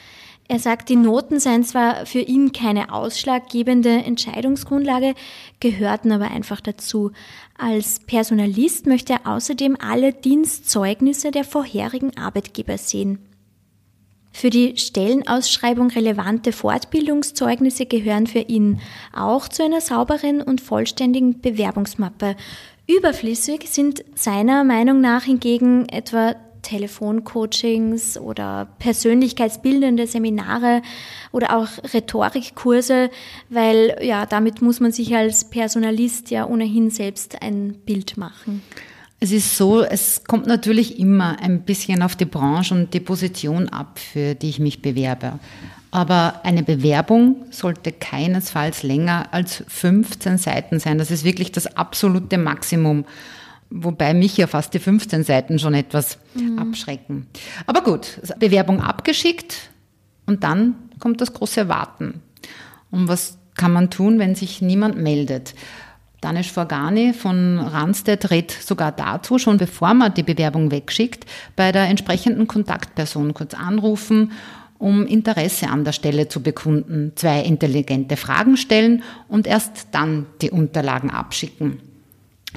Er 0.49 0.59
sagt, 0.59 0.89
die 0.89 0.97
Noten 0.97 1.39
seien 1.39 1.63
zwar 1.63 2.05
für 2.05 2.19
ihn 2.19 2.51
keine 2.51 2.93
ausschlaggebende 2.93 3.89
Entscheidungsgrundlage, 3.89 5.13
gehörten 5.59 6.11
aber 6.11 6.31
einfach 6.31 6.59
dazu. 6.59 7.11
Als 7.57 7.99
Personalist 8.01 8.85
möchte 8.85 9.13
er 9.13 9.27
außerdem 9.27 9.77
alle 9.79 10.11
Dienstzeugnisse 10.11 11.31
der 11.31 11.45
vorherigen 11.45 12.17
Arbeitgeber 12.17 12.77
sehen. 12.77 13.19
Für 14.33 14.49
die 14.49 14.77
Stellenausschreibung 14.77 15.91
relevante 15.91 16.51
Fortbildungszeugnisse 16.51 17.85
gehören 17.85 18.27
für 18.27 18.39
ihn 18.39 18.81
auch 19.15 19.47
zu 19.47 19.63
einer 19.63 19.79
sauberen 19.79 20.41
und 20.41 20.59
vollständigen 20.59 21.39
Bewerbungsmappe. 21.39 22.35
Überflüssig 22.87 23.69
sind 23.69 24.03
seiner 24.15 24.63
Meinung 24.63 24.99
nach 24.99 25.23
hingegen 25.23 25.87
etwa 25.87 26.35
Telefoncoachings 26.63 28.17
oder 28.17 28.67
persönlichkeitsbildende 28.79 30.07
Seminare 30.07 30.81
oder 31.31 31.55
auch 31.55 31.67
Rhetorikkurse, 31.93 33.11
weil 33.49 33.95
ja, 34.01 34.25
damit 34.25 34.61
muss 34.61 34.79
man 34.79 34.91
sich 34.91 35.15
als 35.15 35.45
Personalist 35.45 36.31
ja 36.31 36.47
ohnehin 36.47 36.89
selbst 36.89 37.41
ein 37.43 37.75
Bild 37.85 38.17
machen. 38.17 38.63
Es 39.19 39.31
ist 39.31 39.55
so, 39.55 39.81
es 39.81 40.23
kommt 40.25 40.47
natürlich 40.47 40.99
immer 40.99 41.39
ein 41.39 41.61
bisschen 41.61 42.01
auf 42.01 42.17
die 42.17 42.25
Branche 42.25 42.73
und 42.73 42.93
die 42.93 42.99
Position 42.99 43.69
ab, 43.69 43.99
für 43.99 44.35
die 44.35 44.49
ich 44.49 44.59
mich 44.59 44.81
bewerbe. 44.81 45.39
Aber 45.91 46.41
eine 46.43 46.63
Bewerbung 46.63 47.45
sollte 47.51 47.91
keinesfalls 47.91 48.83
länger 48.83 49.27
als 49.31 49.63
15 49.67 50.39
Seiten 50.39 50.79
sein. 50.79 50.97
Das 50.97 51.11
ist 51.11 51.23
wirklich 51.23 51.51
das 51.51 51.77
absolute 51.77 52.37
Maximum. 52.37 53.05
Wobei 53.75 54.13
mich 54.13 54.37
ja 54.37 54.45
fast 54.45 54.75
die 54.75 54.79
15 54.79 55.23
Seiten 55.23 55.57
schon 55.57 55.73
etwas 55.73 56.19
mhm. 56.35 56.59
abschrecken. 56.59 57.25
Aber 57.65 57.81
gut, 57.81 58.19
Bewerbung 58.37 58.81
abgeschickt 58.81 59.71
und 60.27 60.43
dann 60.43 60.75
kommt 60.99 61.21
das 61.21 61.33
große 61.33 61.67
Warten. 61.69 62.21
Und 62.91 63.07
was 63.07 63.39
kann 63.55 63.73
man 63.73 63.89
tun, 63.89 64.19
wenn 64.19 64.35
sich 64.35 64.61
niemand 64.61 64.97
meldet? 64.97 65.55
Danisch 66.21 66.51
Forgani 66.51 67.13
von 67.13 67.57
Randstedt 67.57 68.29
rät 68.29 68.51
sogar 68.51 68.91
dazu, 68.91 69.39
schon 69.39 69.57
bevor 69.57 69.95
man 69.95 70.13
die 70.13 70.23
Bewerbung 70.23 70.69
wegschickt, 70.69 71.25
bei 71.55 71.71
der 71.71 71.85
entsprechenden 71.85 72.47
Kontaktperson 72.47 73.33
kurz 73.33 73.55
anrufen, 73.55 74.33
um 74.77 75.07
Interesse 75.07 75.69
an 75.69 75.83
der 75.83 75.93
Stelle 75.93 76.27
zu 76.27 76.43
bekunden, 76.43 77.13
zwei 77.15 77.41
intelligente 77.41 78.17
Fragen 78.17 78.55
stellen 78.55 79.01
und 79.27 79.47
erst 79.47 79.87
dann 79.93 80.27
die 80.41 80.51
Unterlagen 80.51 81.09
abschicken. 81.09 81.79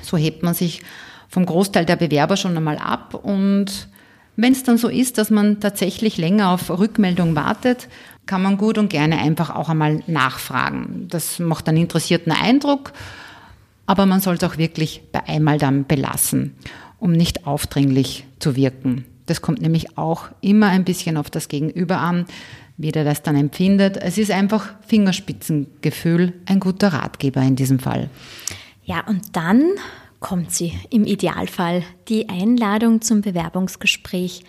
So 0.03 0.17
hebt 0.17 0.43
man 0.43 0.55
sich 0.55 0.83
vom 1.29 1.47
Großteil 1.47 1.85
der 1.85 1.97
Bewerber 1.97 2.37
schon 2.37 2.57
einmal 2.57 2.79
ab 2.79 3.15
und 3.15 3.89
wenn 4.37 4.53
es 4.53 4.63
dann 4.63 4.77
so 4.77 4.89
ist, 4.89 5.17
dass 5.17 5.31
man 5.31 5.61
tatsächlich 5.61 6.19
länger 6.19 6.51
auf 6.51 6.71
Rückmeldung 6.71 7.35
wartet, 7.35 7.89
kann 8.27 8.43
man 8.43 8.59
gut 8.59 8.77
und 8.77 8.91
gerne 8.91 9.19
einfach 9.19 9.55
auch 9.55 9.71
einmal 9.71 10.03
nachfragen. 10.07 11.07
Das 11.09 11.39
macht 11.39 11.69
einen 11.69 11.79
interessierten 11.79 12.33
Eindruck, 12.33 12.93
aber 13.87 14.05
man 14.05 14.21
soll 14.21 14.35
es 14.35 14.45
auch 14.45 14.59
wirklich 14.59 15.03
bei 15.11 15.27
einmal 15.27 15.59
dann 15.59 15.87
belassen, 15.87 16.55
um 16.99 17.13
nicht 17.13 17.47
aufdringlich 17.47 18.25
zu 18.39 18.57
wirken. 18.57 19.07
Das 19.25 19.41
kommt 19.41 19.63
nämlich 19.63 19.97
auch 19.97 20.29
immer 20.41 20.69
ein 20.69 20.85
bisschen 20.85 21.17
auf 21.17 21.31
das 21.31 21.49
Gegenüber 21.49 21.99
an, 21.99 22.27
wie 22.77 22.93
der 22.93 23.05
das 23.05 23.23
dann 23.23 23.37
empfindet. 23.37 23.97
Es 23.97 24.19
ist 24.19 24.31
einfach 24.31 24.75
Fingerspitzengefühl, 24.87 26.35
ein 26.45 26.61
guter 26.61 26.89
Ratgeber 26.89 27.41
in 27.41 27.57
diesem 27.57 27.79
Fall. 27.79 28.11
Ja, 28.87 29.05
und 29.07 29.35
dann 29.37 29.73
kommt 30.21 30.53
sie 30.53 30.73
im 30.91 31.05
Idealfall, 31.05 31.83
die 32.09 32.29
Einladung 32.29 33.03
zum 33.03 33.21
Bewerbungsgespräch. 33.21 34.45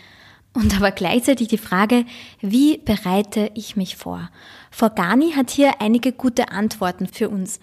Und 0.53 0.75
aber 0.77 0.91
gleichzeitig 0.91 1.47
die 1.47 1.57
Frage, 1.57 2.05
wie 2.39 2.77
bereite 2.77 3.51
ich 3.55 3.75
mich 3.75 3.97
vor? 3.97 4.29
Forgani 4.69 5.31
hat 5.31 5.49
hier 5.49 5.81
einige 5.81 6.11
gute 6.11 6.51
Antworten 6.51 7.07
für 7.07 7.29
uns. 7.29 7.59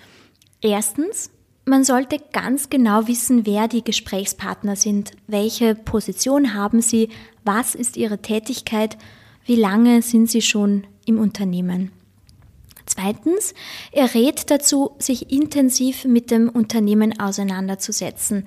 Erstens, 0.60 1.30
man 1.64 1.84
sollte 1.84 2.18
ganz 2.32 2.70
genau 2.70 3.06
wissen, 3.06 3.46
wer 3.46 3.68
die 3.68 3.84
Gesprächspartner 3.84 4.74
sind, 4.74 5.12
welche 5.28 5.76
Position 5.76 6.54
haben 6.54 6.82
sie, 6.82 7.08
was 7.44 7.76
ist 7.76 7.96
ihre 7.96 8.20
Tätigkeit, 8.20 8.98
wie 9.44 9.56
lange 9.56 10.02
sind 10.02 10.28
sie 10.28 10.42
schon 10.42 10.86
im 11.06 11.20
Unternehmen. 11.20 11.92
Zweitens, 12.94 13.54
er 13.90 14.14
rät 14.14 14.50
dazu, 14.50 14.92
sich 14.98 15.32
intensiv 15.32 16.04
mit 16.04 16.30
dem 16.30 16.48
Unternehmen 16.48 17.18
auseinanderzusetzen. 17.18 18.46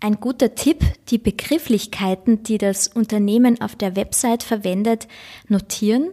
Ein 0.00 0.20
guter 0.20 0.54
Tipp, 0.54 0.84
die 1.08 1.16
Begrifflichkeiten, 1.16 2.42
die 2.42 2.58
das 2.58 2.88
Unternehmen 2.88 3.62
auf 3.62 3.76
der 3.76 3.96
Website 3.96 4.42
verwendet, 4.42 5.08
notieren. 5.48 6.10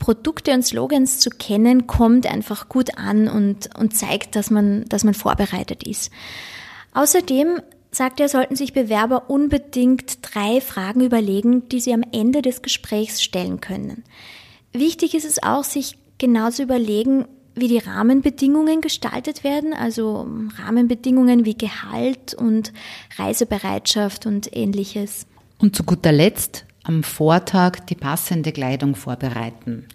Produkte 0.00 0.52
und 0.52 0.66
Slogans 0.66 1.20
zu 1.20 1.30
kennen, 1.30 1.86
kommt 1.86 2.26
einfach 2.26 2.68
gut 2.68 2.98
an 2.98 3.28
und, 3.28 3.70
und 3.78 3.96
zeigt, 3.96 4.34
dass 4.34 4.50
man, 4.50 4.84
dass 4.88 5.04
man 5.04 5.14
vorbereitet 5.14 5.86
ist. 5.86 6.10
Außerdem 6.92 7.60
sagt 7.92 8.18
er, 8.18 8.28
sollten 8.28 8.56
sich 8.56 8.72
Bewerber 8.72 9.30
unbedingt 9.30 10.18
drei 10.22 10.60
Fragen 10.60 11.02
überlegen, 11.02 11.68
die 11.68 11.78
sie 11.78 11.94
am 11.94 12.02
Ende 12.10 12.42
des 12.42 12.62
Gesprächs 12.62 13.22
stellen 13.22 13.60
können. 13.60 14.02
Wichtig 14.72 15.14
ist 15.14 15.24
es 15.24 15.40
auch, 15.40 15.62
sich 15.62 15.98
genauso 16.22 16.62
überlegen, 16.62 17.24
wie 17.56 17.66
die 17.66 17.78
Rahmenbedingungen 17.78 18.80
gestaltet 18.80 19.42
werden, 19.42 19.74
also 19.74 20.28
Rahmenbedingungen 20.56 21.44
wie 21.44 21.58
Gehalt 21.58 22.32
und 22.32 22.72
Reisebereitschaft 23.18 24.24
und 24.24 24.56
ähnliches. 24.56 25.26
Und 25.58 25.74
zu 25.74 25.82
guter 25.82 26.12
Letzt 26.12 26.64
am 26.84 27.02
Vortag 27.02 27.80
die 27.88 27.96
passende 27.96 28.52
Kleidung 28.52 28.94
vorbereiten. 28.94 29.86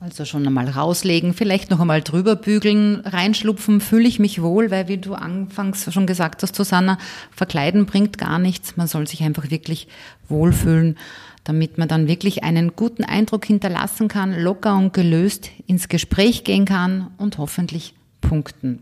Also 0.00 0.24
schon 0.24 0.46
einmal 0.46 0.68
rauslegen, 0.68 1.34
vielleicht 1.34 1.70
noch 1.70 1.80
einmal 1.80 2.02
drüber 2.02 2.34
bügeln, 2.34 3.00
reinschlupfen, 3.04 3.80
fühle 3.80 4.08
ich 4.08 4.18
mich 4.18 4.42
wohl, 4.42 4.70
weil 4.70 4.88
wie 4.88 4.98
du 4.98 5.14
anfangs 5.14 5.92
schon 5.92 6.06
gesagt 6.06 6.42
hast, 6.42 6.56
Susanna, 6.56 6.98
verkleiden 7.30 7.84
bringt 7.84 8.16
gar 8.16 8.38
nichts. 8.38 8.76
Man 8.76 8.86
soll 8.86 9.06
sich 9.06 9.22
einfach 9.22 9.50
wirklich 9.50 9.86
wohlfühlen 10.28 10.96
damit 11.44 11.76
man 11.78 11.88
dann 11.88 12.08
wirklich 12.08 12.42
einen 12.42 12.74
guten 12.74 13.04
Eindruck 13.04 13.44
hinterlassen 13.44 14.08
kann, 14.08 14.34
locker 14.38 14.76
und 14.76 14.92
gelöst 14.92 15.50
ins 15.66 15.88
Gespräch 15.88 16.42
gehen 16.42 16.64
kann 16.64 17.10
und 17.18 17.38
hoffentlich 17.38 17.94
punkten. 18.20 18.80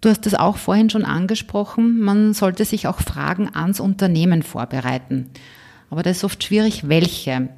Du 0.00 0.08
hast 0.08 0.26
es 0.26 0.34
auch 0.34 0.56
vorhin 0.56 0.90
schon 0.90 1.04
angesprochen, 1.04 2.00
man 2.00 2.32
sollte 2.32 2.64
sich 2.64 2.86
auch 2.86 3.00
Fragen 3.00 3.50
ans 3.52 3.80
Unternehmen 3.80 4.44
vorbereiten. 4.44 5.30
Aber 5.90 6.04
das 6.04 6.18
ist 6.18 6.24
oft 6.24 6.44
schwierig, 6.44 6.88
welche. 6.88 7.48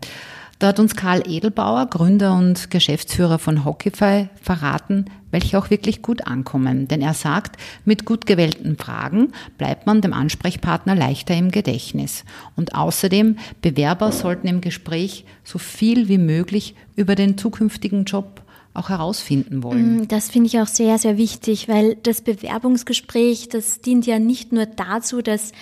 Da 0.60 0.68
hat 0.68 0.78
uns 0.78 0.94
Karl 0.94 1.22
Edelbauer, 1.26 1.86
Gründer 1.86 2.36
und 2.36 2.70
Geschäftsführer 2.70 3.38
von 3.38 3.64
Hockeyfy, 3.64 4.28
verraten, 4.42 5.06
welche 5.30 5.58
auch 5.58 5.70
wirklich 5.70 6.02
gut 6.02 6.26
ankommen. 6.26 6.86
Denn 6.86 7.00
er 7.00 7.14
sagt, 7.14 7.56
mit 7.86 8.04
gut 8.04 8.26
gewählten 8.26 8.76
Fragen 8.76 9.32
bleibt 9.56 9.86
man 9.86 10.02
dem 10.02 10.12
Ansprechpartner 10.12 10.94
leichter 10.94 11.34
im 11.34 11.50
Gedächtnis. 11.50 12.26
Und 12.56 12.74
außerdem, 12.74 13.38
Bewerber 13.62 14.12
sollten 14.12 14.48
im 14.48 14.60
Gespräch 14.60 15.24
so 15.44 15.58
viel 15.58 16.08
wie 16.08 16.18
möglich 16.18 16.74
über 16.94 17.14
den 17.14 17.38
zukünftigen 17.38 18.04
Job 18.04 18.42
auch 18.74 18.88
herausfinden 18.88 19.62
wollen. 19.62 20.02
Mm, 20.02 20.08
das 20.08 20.28
finde 20.28 20.46
ich 20.46 20.60
auch 20.60 20.66
sehr, 20.66 20.98
sehr 20.98 21.16
wichtig, 21.16 21.68
weil 21.68 21.96
das 21.96 22.20
Bewerbungsgespräch, 22.20 23.48
das 23.48 23.80
dient 23.80 24.06
ja 24.06 24.18
nicht 24.18 24.52
nur 24.52 24.66
dazu, 24.66 25.22
dass 25.22 25.52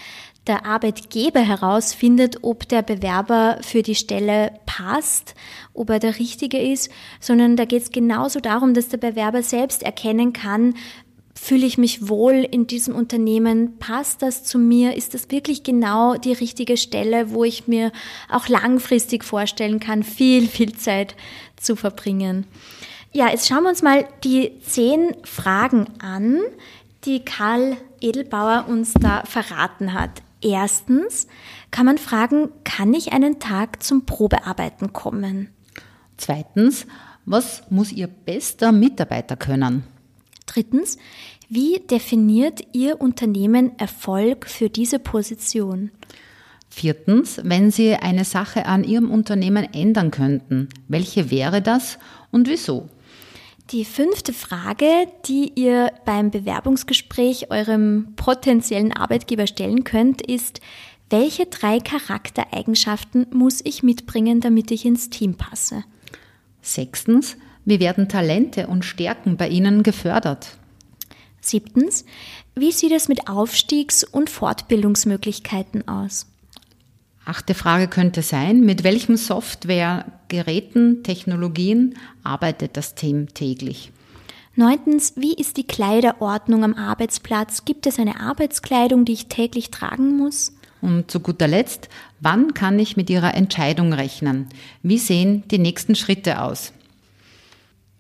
der 0.49 0.67
Arbeitgeber 0.67 1.41
herausfindet, 1.41 2.39
ob 2.43 2.69
der 2.69 2.83
Bewerber 2.83 3.59
für 3.63 3.83
die 3.83 3.95
Stelle 3.95 4.53
passt, 4.67 5.35
ob 5.75 5.91
er 5.91 5.99
der 5.99 6.19
Richtige 6.19 6.59
ist, 6.59 6.91
sondern 7.21 7.57
da 7.57 7.65
geht 7.65 7.83
es 7.83 7.91
genauso 7.91 8.41
darum, 8.41 8.75
dass 8.75 8.89
der 8.89 8.99
Bewerber 8.99 9.43
selbst 9.43 9.83
erkennen 9.83 10.33
kann, 10.33 10.75
fühle 11.41 11.67
ich 11.67 11.79
mich 11.79 12.09
wohl 12.09 12.47
in 12.51 12.67
diesem 12.67 12.95
Unternehmen, 12.95 13.79
passt 13.79 14.23
das 14.23 14.45
zu 14.45 14.59
mir, 14.59 14.97
ist 14.97 15.15
das 15.15 15.31
wirklich 15.31 15.63
genau 15.63 16.15
die 16.15 16.33
richtige 16.33 16.77
Stelle, 16.77 17.31
wo 17.31 17.45
ich 17.45 17.69
mir 17.69 17.93
auch 18.29 18.49
langfristig 18.49 19.25
vorstellen 19.25 19.79
kann, 19.81 20.03
viel, 20.03 20.49
viel 20.49 20.73
Zeit 20.75 21.15
zu 21.57 21.77
verbringen. 21.77 22.47
Ja, 23.13 23.31
jetzt 23.31 23.49
schauen 23.49 23.63
wir 23.63 23.71
uns 23.71 23.83
mal 23.83 24.07
die 24.25 24.53
zehn 24.61 25.15
Fragen 25.25 25.87
an, 26.01 26.41
die 27.05 27.25
Karl 27.25 27.77
Edelbauer 28.01 28.67
uns 28.69 28.93
da 28.93 29.23
verraten 29.25 29.95
hat. 29.95 30.23
Erstens 30.41 31.27
kann 31.71 31.87
man 31.87 31.99
fragen, 31.99 32.49
kann 32.65 32.95
ich 32.95 33.13
einen 33.13 33.39
Tag 33.41 33.83
zum 33.83 34.07
Probearbeiten 34.07 34.93
kommen? 34.93 35.51
Zweitens, 36.17 36.87
was 37.25 37.63
muss 37.71 37.93
Ihr 37.93 38.07
bester 38.07 38.73
Mitarbeiter 38.73 39.37
können? 39.37 39.85
Drittens, 40.47 40.97
wie 41.49 41.81
definiert 41.91 42.61
Ihr 42.73 43.01
Unternehmen 43.01 43.79
Erfolg 43.79 44.47
für 44.47 44.71
diese 44.71 44.99
Position? 44.99 45.91
Viertens, 46.71 47.41
wenn 47.43 47.71
Sie 47.71 47.95
eine 47.95 48.25
Sache 48.25 48.67
an 48.67 48.85
Ihrem 48.85 49.11
Unternehmen 49.11 49.65
ändern 49.73 50.11
könnten, 50.11 50.69
welche 50.87 51.31
wäre 51.31 51.63
das 51.63 51.99
und 52.31 52.49
wieso? 52.49 52.89
Die 53.71 53.85
fünfte 53.85 54.33
Frage, 54.33 55.09
die 55.27 55.53
ihr 55.55 55.93
beim 56.07 56.31
Bewerbungsgespräch 56.31 57.51
eurem 57.51 58.15
potenziellen 58.17 58.95
Arbeitgeber 58.95 59.47
stellen 59.47 59.85
könnt, 59.85 60.23
ist, 60.23 60.63
welche 61.11 61.45
drei 61.45 61.79
Charaktereigenschaften 61.79 63.27
muss 63.31 63.61
ich 63.63 63.83
mitbringen, 63.83 64.41
damit 64.41 64.71
ich 64.71 64.87
ins 64.87 65.11
Team 65.11 65.35
passe? 65.35 65.85
Sechstens, 66.63 67.37
wie 67.67 67.79
werden 67.79 68.09
Talente 68.09 68.69
und 68.69 68.87
Stärken 68.87 69.37
bei 69.37 69.51
Ihnen 69.51 69.83
gefördert? 69.83 70.57
Siebtens, 71.43 72.07
wie 72.55 72.73
sieht 72.73 72.93
es 72.93 73.09
mit 73.09 73.29
Aufstiegs- 73.29 74.03
und 74.03 74.31
Fortbildungsmöglichkeiten 74.31 75.87
aus? 75.87 76.27
Achte 77.29 77.53
Frage 77.53 77.89
könnte 77.89 78.23
sein, 78.23 78.63
mit 78.63 78.85
welchem 78.85 79.19
Software, 79.19 80.07
Geräten, 80.29 81.03
Technologien 81.03 81.95
arbeitet 82.25 82.79
das 82.79 82.95
Team 82.95 83.35
täglich? 83.35 83.93
Neuntens, 84.57 85.13
wie 85.15 85.35
ist 85.35 85.59
die 85.59 85.67
Kleiderordnung 85.67 86.65
am 86.65 86.73
Arbeitsplatz? 86.73 87.67
Gibt 87.67 87.87
es 87.87 87.99
eine 87.99 88.19
Arbeitskleidung, 88.19 89.05
die 89.05 89.13
ich 89.13 89.27
täglich 89.27 89.71
tragen 89.71 90.17
muss? 90.17 90.55
Und 90.81 91.11
zu 91.11 91.21
guter 91.21 91.49
Letzt, 91.49 91.91
wann 92.19 92.55
kann 92.55 92.79
ich 92.79 92.97
mit 92.97 93.11
Ihrer 93.11 93.35
Entscheidung 93.35 93.93
rechnen? 93.93 94.47
Wie 94.83 94.97
sehen 94.97 95.43
die 95.51 95.59
nächsten 95.59 95.97
Schritte 95.97 96.41
aus? 96.41 96.73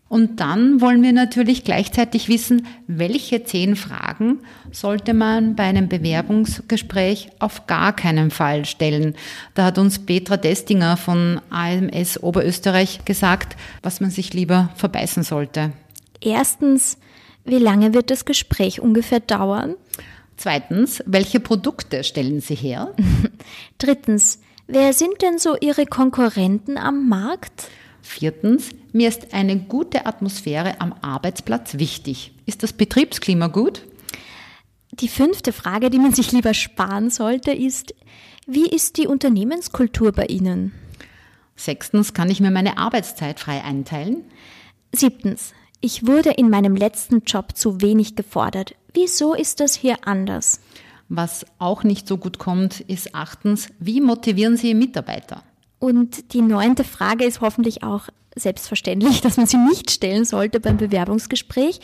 Und 0.09 0.41
dann 0.41 0.81
wollen 0.81 1.03
wir 1.03 1.13
natürlich 1.13 1.65
gleichzeitig 1.65 2.29
wissen, 2.29 2.67
welche 2.87 3.45
zehn 3.45 3.77
Fragen 3.77 4.41
sollte 4.73 5.13
man 5.13 5.55
bei 5.55 5.65
einem 5.65 5.89
Bewerbungsgespräch 5.89 7.29
auf 7.39 7.67
gar 7.67 7.95
keinen 7.95 8.31
Fall 8.31 8.65
stellen. 8.65 9.15
Da 9.55 9.65
hat 9.65 9.77
uns 9.77 9.99
Petra 9.99 10.39
Destinger 10.39 10.97
von 10.97 11.41
AMS 11.51 12.23
Oberösterreich 12.23 13.05
gesagt, 13.05 13.57
was 13.83 14.01
man 14.01 14.11
sich 14.11 14.33
lieber 14.33 14.71
verbeißen 14.77 15.25
sollte. 15.25 15.73
Erstens, 16.23 16.97
wie 17.45 17.59
lange 17.59 17.93
wird 17.93 18.11
das 18.11 18.25
Gespräch 18.25 18.81
ungefähr 18.81 19.21
dauern? 19.21 19.75
Zweitens, 20.39 21.03
welche 21.05 21.41
Produkte 21.41 22.03
stellen 22.03 22.41
Sie 22.41 22.55
her? 22.55 22.95
Drittens, 23.79 24.41
wer 24.67 24.93
sind 24.95 25.21
denn 25.21 25.39
so 25.39 25.57
Ihre 25.61 25.85
Konkurrenten 25.85 26.79
am 26.79 27.09
Markt? 27.09 27.69
Viertens, 28.03 28.71
mir 28.93 29.09
ist 29.09 29.35
eine 29.35 29.59
gute 29.59 30.07
Atmosphäre 30.07 30.81
am 30.81 30.95
Arbeitsplatz 31.03 31.79
wichtig. 31.79 32.33
Ist 32.47 32.63
das 32.63 32.73
Betriebsklima 32.73 33.49
gut? 33.49 33.83
Die 34.93 35.09
fünfte 35.09 35.53
Frage, 35.53 35.91
die 35.91 35.99
man 35.99 36.15
sich 36.15 36.33
lieber 36.33 36.55
sparen 36.55 37.11
sollte, 37.11 37.53
ist, 37.53 37.95
wie 38.47 38.67
ist 38.67 38.97
die 38.97 39.07
Unternehmenskultur 39.07 40.13
bei 40.13 40.27
Ihnen? 40.27 40.73
Sechstens, 41.55 42.15
kann 42.15 42.31
ich 42.31 42.41
mir 42.41 42.51
meine 42.51 42.79
Arbeitszeit 42.79 43.39
frei 43.39 43.63
einteilen? 43.63 44.25
Siebtens, 44.93 45.53
ich 45.81 46.07
wurde 46.07 46.31
in 46.31 46.49
meinem 46.49 46.75
letzten 46.75 47.23
Job 47.25 47.57
zu 47.57 47.81
wenig 47.81 48.17
gefordert. 48.17 48.75
Wieso 48.95 49.35
ist 49.35 49.61
das 49.61 49.75
hier 49.75 49.97
anders? 50.07 50.61
Was 51.09 51.47
auch 51.59 51.85
nicht 51.85 52.09
so 52.09 52.17
gut 52.17 52.39
kommt, 52.39 52.81
ist 52.81 53.15
achtens, 53.15 53.69
wie 53.79 54.01
motivieren 54.01 54.57
Sie 54.57 54.75
Mitarbeiter? 54.75 55.43
Und 55.79 56.33
die 56.33 56.43
neunte 56.43 56.85
Frage 56.85 57.25
ist 57.25 57.41
hoffentlich 57.41 57.83
auch 57.83 58.09
selbstverständlich, 58.35 59.21
dass 59.23 59.37
man 59.37 59.47
sie 59.47 59.59
nicht 59.59 59.91
stellen 59.91 60.25
sollte 60.25 60.61
beim 60.61 60.77
Bewerbungsgespräch. 60.77 61.81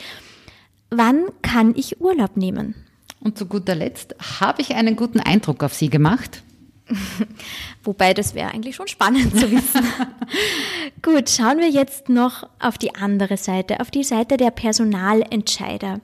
Wann 0.89 1.25
kann 1.41 1.73
ich 1.75 1.99
Urlaub 2.01 2.37
nehmen? 2.37 2.75
Und 3.19 3.37
zu 3.37 3.47
guter 3.47 3.75
Letzt, 3.75 4.15
habe 4.39 4.61
ich 4.61 4.75
einen 4.75 4.95
guten 4.95 5.19
Eindruck 5.19 5.63
auf 5.63 5.73
Sie 5.73 5.89
gemacht? 5.89 6.43
Wobei, 7.83 8.13
das 8.13 8.35
wäre 8.35 8.51
eigentlich 8.51 8.75
schon 8.75 8.87
spannend 8.87 9.37
zu 9.37 9.49
wissen. 9.51 9.81
Gut, 11.01 11.29
schauen 11.29 11.57
wir 11.57 11.69
jetzt 11.69 12.09
noch 12.09 12.47
auf 12.59 12.77
die 12.77 12.93
andere 12.95 13.37
Seite, 13.37 13.79
auf 13.79 13.89
die 13.89 14.03
Seite 14.03 14.37
der 14.37 14.51
Personalentscheider. 14.51 16.01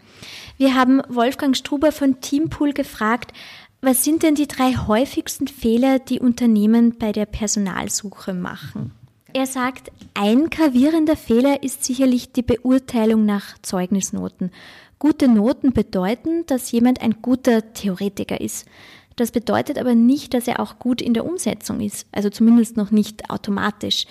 Wir 0.57 0.75
haben 0.75 1.01
Wolfgang 1.09 1.55
Struber 1.55 1.91
von 1.91 2.21
Teampool 2.21 2.73
gefragt, 2.73 3.33
was 3.81 4.03
sind 4.03 4.23
denn 4.23 4.35
die 4.35 4.47
drei 4.47 4.73
häufigsten 4.73 5.47
Fehler, 5.47 5.99
die 5.99 6.19
Unternehmen 6.19 6.97
bei 6.97 7.11
der 7.11 7.25
Personalsuche 7.25 8.33
machen? 8.33 8.91
Er 9.33 9.47
sagt, 9.47 9.91
ein 10.13 10.49
gravierender 10.49 11.15
Fehler 11.15 11.63
ist 11.63 11.85
sicherlich 11.85 12.31
die 12.31 12.41
Beurteilung 12.41 13.25
nach 13.25 13.57
Zeugnisnoten. 13.61 14.51
Gute 14.99 15.27
Noten 15.27 15.73
bedeuten, 15.73 16.45
dass 16.45 16.71
jemand 16.71 17.01
ein 17.01 17.21
guter 17.21 17.73
Theoretiker 17.73 18.39
ist. 18.39 18.67
Das 19.15 19.31
bedeutet 19.31 19.77
aber 19.77 19.95
nicht, 19.95 20.33
dass 20.33 20.47
er 20.47 20.59
auch 20.59 20.79
gut 20.79 21.01
in 21.01 21.13
der 21.13 21.25
Umsetzung 21.25 21.79
ist, 21.79 22.07
also 22.11 22.29
zumindest 22.29 22.77
noch 22.77 22.91
nicht 22.91 23.29
automatisch. 23.29 24.05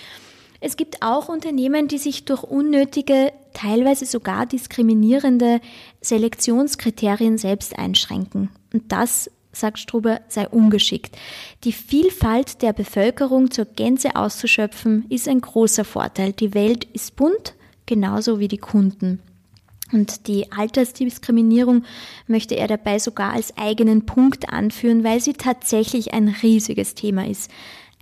Es 0.60 0.76
gibt 0.76 1.02
auch 1.02 1.28
Unternehmen, 1.28 1.88
die 1.88 1.98
sich 1.98 2.24
durch 2.24 2.42
unnötige, 2.42 3.32
teilweise 3.54 4.04
sogar 4.04 4.46
diskriminierende 4.46 5.60
Selektionskriterien 6.02 7.38
selbst 7.38 7.78
einschränken. 7.78 8.50
Und 8.72 8.92
das 8.92 9.30
sagt 9.52 9.78
Struber, 9.78 10.20
sei 10.28 10.48
ungeschickt. 10.48 11.16
Die 11.64 11.72
Vielfalt 11.72 12.62
der 12.62 12.72
Bevölkerung 12.72 13.50
zur 13.50 13.64
Gänze 13.64 14.16
auszuschöpfen, 14.16 15.06
ist 15.08 15.28
ein 15.28 15.40
großer 15.40 15.84
Vorteil. 15.84 16.32
Die 16.32 16.54
Welt 16.54 16.84
ist 16.84 17.16
bunt, 17.16 17.54
genauso 17.86 18.38
wie 18.38 18.48
die 18.48 18.58
Kunden. 18.58 19.20
Und 19.92 20.28
die 20.28 20.52
Altersdiskriminierung 20.52 21.84
möchte 22.26 22.54
er 22.54 22.68
dabei 22.68 22.98
sogar 22.98 23.32
als 23.32 23.56
eigenen 23.56 24.06
Punkt 24.06 24.52
anführen, 24.52 25.02
weil 25.02 25.20
sie 25.20 25.32
tatsächlich 25.32 26.14
ein 26.14 26.28
riesiges 26.28 26.94
Thema 26.94 27.26
ist. 27.26 27.50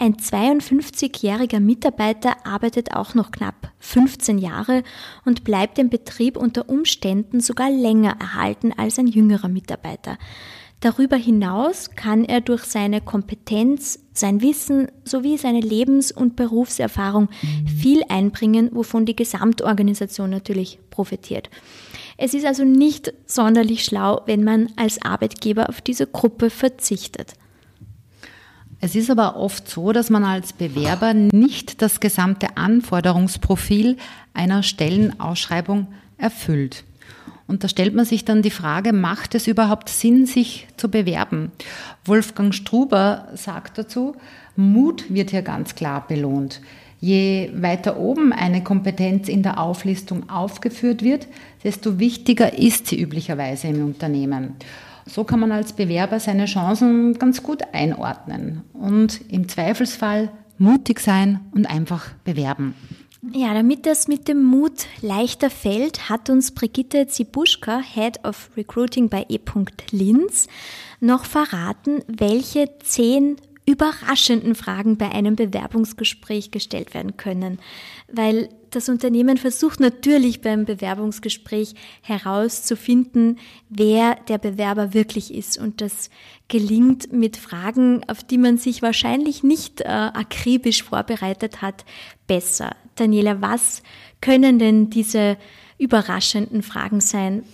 Ein 0.00 0.14
52-jähriger 0.14 1.58
Mitarbeiter 1.58 2.46
arbeitet 2.46 2.94
auch 2.94 3.14
noch 3.14 3.32
knapp 3.32 3.72
15 3.80 4.38
Jahre 4.38 4.84
und 5.24 5.42
bleibt 5.42 5.76
im 5.78 5.88
Betrieb 5.88 6.36
unter 6.36 6.68
Umständen 6.68 7.40
sogar 7.40 7.68
länger 7.68 8.16
erhalten 8.20 8.72
als 8.76 9.00
ein 9.00 9.08
jüngerer 9.08 9.48
Mitarbeiter. 9.48 10.16
Darüber 10.80 11.16
hinaus 11.16 11.90
kann 11.96 12.24
er 12.24 12.40
durch 12.40 12.62
seine 12.62 13.00
Kompetenz, 13.00 13.98
sein 14.12 14.42
Wissen 14.42 14.88
sowie 15.04 15.36
seine 15.36 15.60
Lebens- 15.60 16.12
und 16.12 16.36
Berufserfahrung 16.36 17.28
viel 17.66 18.02
einbringen, 18.08 18.70
wovon 18.72 19.04
die 19.04 19.16
Gesamtorganisation 19.16 20.30
natürlich 20.30 20.78
profitiert. 20.90 21.50
Es 22.16 22.32
ist 22.32 22.46
also 22.46 22.64
nicht 22.64 23.12
sonderlich 23.26 23.84
schlau, 23.84 24.22
wenn 24.26 24.44
man 24.44 24.70
als 24.76 25.02
Arbeitgeber 25.02 25.68
auf 25.68 25.80
diese 25.80 26.06
Gruppe 26.06 26.48
verzichtet. 26.48 27.34
Es 28.80 28.94
ist 28.94 29.10
aber 29.10 29.36
oft 29.36 29.68
so, 29.68 29.90
dass 29.92 30.10
man 30.10 30.24
als 30.24 30.52
Bewerber 30.52 31.12
nicht 31.12 31.82
das 31.82 31.98
gesamte 31.98 32.56
Anforderungsprofil 32.56 33.96
einer 34.34 34.62
Stellenausschreibung 34.62 35.88
erfüllt. 36.16 36.84
Und 37.48 37.64
da 37.64 37.68
stellt 37.68 37.94
man 37.94 38.04
sich 38.04 38.26
dann 38.26 38.42
die 38.42 38.50
Frage, 38.50 38.92
macht 38.92 39.34
es 39.34 39.48
überhaupt 39.48 39.88
Sinn, 39.88 40.26
sich 40.26 40.68
zu 40.76 40.90
bewerben? 40.90 41.50
Wolfgang 42.04 42.54
Struber 42.54 43.28
sagt 43.34 43.78
dazu, 43.78 44.14
Mut 44.54 45.12
wird 45.12 45.30
hier 45.30 45.42
ganz 45.42 45.74
klar 45.74 46.06
belohnt. 46.06 46.60
Je 47.00 47.50
weiter 47.54 47.96
oben 47.96 48.32
eine 48.32 48.62
Kompetenz 48.62 49.28
in 49.28 49.42
der 49.42 49.58
Auflistung 49.60 50.28
aufgeführt 50.28 51.02
wird, 51.02 51.26
desto 51.64 51.98
wichtiger 51.98 52.58
ist 52.58 52.88
sie 52.88 53.00
üblicherweise 53.00 53.68
im 53.68 53.84
Unternehmen. 53.84 54.56
So 55.06 55.24
kann 55.24 55.40
man 55.40 55.52
als 55.52 55.72
Bewerber 55.72 56.20
seine 56.20 56.44
Chancen 56.44 57.14
ganz 57.14 57.42
gut 57.42 57.62
einordnen 57.72 58.62
und 58.74 59.20
im 59.30 59.48
Zweifelsfall 59.48 60.30
mutig 60.58 61.00
sein 61.00 61.40
und 61.52 61.70
einfach 61.70 62.10
bewerben. 62.24 62.74
Ja, 63.20 63.52
damit 63.52 63.84
das 63.84 64.06
mit 64.06 64.28
dem 64.28 64.44
Mut 64.44 64.86
leichter 65.02 65.50
fällt, 65.50 66.08
hat 66.08 66.30
uns 66.30 66.52
Brigitte 66.52 67.08
Zibuschka, 67.08 67.80
Head 67.80 68.24
of 68.24 68.50
Recruiting 68.56 69.08
bei 69.08 69.26
E.Linz, 69.28 70.46
noch 71.00 71.24
verraten, 71.24 72.04
welche 72.06 72.70
zehn 72.80 73.36
überraschenden 73.66 74.54
Fragen 74.54 74.96
bei 74.96 75.10
einem 75.10 75.36
Bewerbungsgespräch 75.36 76.52
gestellt 76.52 76.94
werden 76.94 77.16
können. 77.16 77.58
Weil 78.10 78.48
das 78.70 78.88
Unternehmen 78.88 79.36
versucht 79.36 79.80
natürlich 79.80 80.40
beim 80.40 80.64
Bewerbungsgespräch 80.64 81.74
herauszufinden, 82.02 83.38
wer 83.68 84.14
der 84.28 84.38
Bewerber 84.38 84.94
wirklich 84.94 85.34
ist. 85.34 85.58
Und 85.58 85.80
das 85.80 86.08
gelingt 86.48 87.12
mit 87.12 87.36
Fragen, 87.36 88.08
auf 88.08 88.22
die 88.24 88.38
man 88.38 88.58
sich 88.58 88.80
wahrscheinlich 88.80 89.42
nicht 89.42 89.82
äh, 89.82 89.86
akribisch 89.88 90.82
vorbereitet 90.84 91.60
hat, 91.60 91.84
besser. 92.26 92.74
Daniela, 93.00 93.40
was 93.40 93.82
können 94.20 94.58
denn 94.58 94.90
diese 94.90 95.36
überraschenden 95.78 96.62
Fragen 96.62 97.00
sein? 97.00 97.44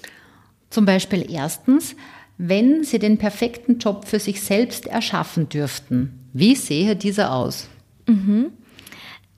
Zum 0.70 0.87
Beispiel 0.87 1.30
erstens, 1.30 1.94
wenn 2.38 2.83
Sie 2.83 2.98
den 2.98 3.18
perfekten 3.18 3.78
Job 3.78 4.07
für 4.07 4.18
sich 4.18 4.40
selbst 4.40 4.87
erschaffen 4.87 5.48
dürften, 5.48 6.28
wie 6.33 6.57
sehe 6.57 6.96
dieser 6.96 7.33
aus? 7.33 7.68
Mhm. 8.07 8.50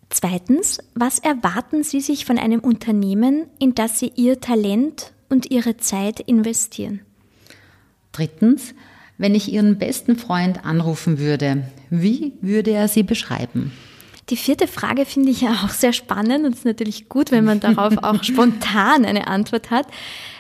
Zweitens, 0.09 0.79
was 0.95 1.19
erwarten 1.19 1.83
Sie 1.83 2.01
sich 2.01 2.25
von 2.25 2.39
einem 2.39 2.61
Unternehmen, 2.61 3.47
in 3.59 3.75
das 3.75 3.99
Sie 3.99 4.13
Ihr 4.15 4.41
Talent 4.41 5.13
und 5.29 5.51
ihre 5.51 5.77
Zeit 5.77 6.21
investieren? 6.21 7.01
Drittens, 8.13 8.75
wenn 9.19 9.35
ich 9.35 9.53
Ihren 9.53 9.79
besten 9.79 10.17
Freund 10.17 10.65
anrufen 10.65 11.19
würde, 11.19 11.65
wie 11.91 12.33
würde 12.41 12.71
er 12.71 12.89
Sie 12.89 13.03
beschreiben? 13.03 13.73
Die 14.29 14.37
vierte 14.37 14.67
Frage 14.67 15.05
finde 15.05 15.31
ich 15.31 15.43
ja 15.43 15.53
auch 15.65 15.71
sehr 15.71 15.93
spannend 15.93 16.45
und 16.45 16.53
es 16.53 16.61
ist 16.61 16.65
natürlich 16.65 17.09
gut, 17.09 17.31
wenn 17.31 17.45
man 17.45 17.61
darauf 17.61 17.97
auch 18.03 18.25
spontan 18.25 19.05
eine 19.05 19.29
Antwort 19.29 19.71
hat. 19.71 19.87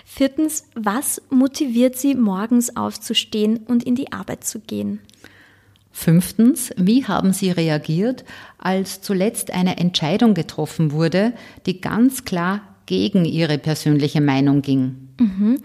Viertens, 0.05 0.65
was 0.75 1.23
motiviert 1.31 1.97
Sie, 1.97 2.15
morgens 2.15 2.77
aufzustehen 2.77 3.59
und 3.59 3.85
in 3.85 3.95
die 3.95 4.13
Arbeit 4.13 4.45
zu 4.45 4.61
gehen? 4.61 5.01
Fünftens, 5.93 6.73
wie 6.77 7.07
haben 7.07 7.33
Sie 7.33 7.51
reagiert, 7.51 8.25
als 8.59 9.03
zuletzt 9.03 9.53
eine 9.53 9.79
Entscheidung 9.79 10.35
getroffen 10.35 10.91
wurde, 10.93 11.33
die 11.67 11.81
ganz 11.81 12.25
klar 12.25 12.61
gegen 12.87 13.25
Ihre 13.25 13.59
persönliche 13.59 14.21
Meinung 14.21 14.63
ging? 14.63 15.06
Mhm. 15.19 15.63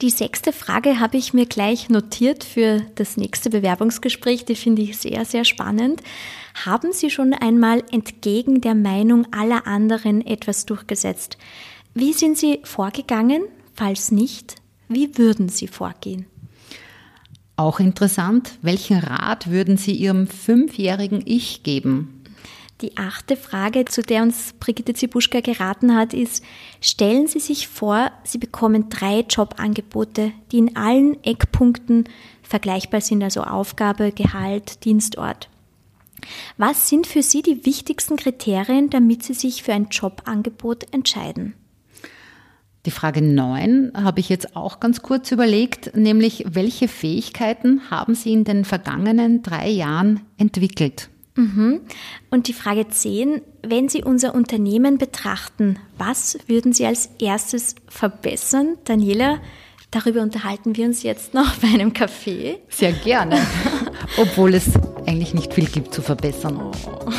Die 0.00 0.10
sechste 0.10 0.52
Frage 0.52 0.98
habe 0.98 1.18
ich 1.18 1.34
mir 1.34 1.46
gleich 1.46 1.90
notiert 1.90 2.42
für 2.42 2.82
das 2.94 3.16
nächste 3.16 3.50
Bewerbungsgespräch. 3.50 4.44
Die 4.46 4.54
finde 4.54 4.82
ich 4.82 4.96
sehr, 4.96 5.24
sehr 5.24 5.44
spannend. 5.44 6.02
Haben 6.64 6.92
Sie 6.92 7.10
schon 7.10 7.34
einmal 7.34 7.82
entgegen 7.90 8.60
der 8.60 8.74
Meinung 8.74 9.26
aller 9.32 9.66
anderen 9.66 10.26
etwas 10.26 10.64
durchgesetzt? 10.64 11.36
Wie 11.92 12.12
sind 12.12 12.38
Sie 12.38 12.60
vorgegangen? 12.64 13.42
Falls 13.74 14.10
nicht, 14.10 14.56
wie 14.88 15.18
würden 15.18 15.48
Sie 15.48 15.68
vorgehen? 15.68 16.26
Auch 17.56 17.78
interessant, 17.80 18.58
welchen 18.62 18.98
Rat 18.98 19.50
würden 19.50 19.76
Sie 19.76 19.92
Ihrem 19.92 20.26
fünfjährigen 20.26 21.22
Ich 21.24 21.62
geben? 21.62 22.23
Die 22.84 22.98
achte 22.98 23.38
Frage, 23.38 23.86
zu 23.86 24.02
der 24.02 24.22
uns 24.22 24.52
Brigitte 24.60 24.92
Zibuschka 24.92 25.40
geraten 25.40 25.96
hat, 25.96 26.12
ist, 26.12 26.44
stellen 26.82 27.26
Sie 27.26 27.40
sich 27.40 27.66
vor, 27.66 28.10
Sie 28.24 28.36
bekommen 28.36 28.90
drei 28.90 29.20
Jobangebote, 29.20 30.32
die 30.52 30.58
in 30.58 30.76
allen 30.76 31.16
Eckpunkten 31.24 32.04
vergleichbar 32.42 33.00
sind, 33.00 33.22
also 33.22 33.42
Aufgabe, 33.42 34.12
Gehalt, 34.12 34.84
Dienstort. 34.84 35.48
Was 36.58 36.90
sind 36.90 37.06
für 37.06 37.22
Sie 37.22 37.40
die 37.40 37.64
wichtigsten 37.64 38.16
Kriterien, 38.16 38.90
damit 38.90 39.22
Sie 39.22 39.32
sich 39.32 39.62
für 39.62 39.72
ein 39.72 39.88
Jobangebot 39.90 40.92
entscheiden? 40.92 41.54
Die 42.84 42.90
Frage 42.90 43.22
9 43.22 43.92
habe 43.94 44.20
ich 44.20 44.28
jetzt 44.28 44.56
auch 44.56 44.78
ganz 44.78 45.00
kurz 45.00 45.32
überlegt, 45.32 45.96
nämlich 45.96 46.44
welche 46.50 46.88
Fähigkeiten 46.88 47.90
haben 47.90 48.14
Sie 48.14 48.34
in 48.34 48.44
den 48.44 48.66
vergangenen 48.66 49.42
drei 49.42 49.70
Jahren 49.70 50.20
entwickelt? 50.36 51.08
Mhm. 51.36 51.80
Und 52.30 52.48
die 52.48 52.52
Frage 52.52 52.88
10, 52.88 53.42
wenn 53.62 53.88
Sie 53.88 54.02
unser 54.02 54.34
Unternehmen 54.34 54.98
betrachten, 54.98 55.78
was 55.98 56.38
würden 56.46 56.72
Sie 56.72 56.86
als 56.86 57.10
erstes 57.18 57.74
verbessern? 57.88 58.76
Daniela, 58.84 59.38
darüber 59.90 60.22
unterhalten 60.22 60.76
wir 60.76 60.86
uns 60.86 61.02
jetzt 61.02 61.34
noch 61.34 61.56
bei 61.62 61.68
einem 61.68 61.92
Kaffee. 61.92 62.58
Sehr 62.68 62.92
gerne, 62.92 63.44
obwohl 64.16 64.54
es 64.54 64.70
eigentlich 65.06 65.34
nicht 65.34 65.52
viel 65.54 65.66
gibt 65.66 65.92
zu 65.92 66.02
verbessern. 66.02 66.60
Oh. 66.60 67.10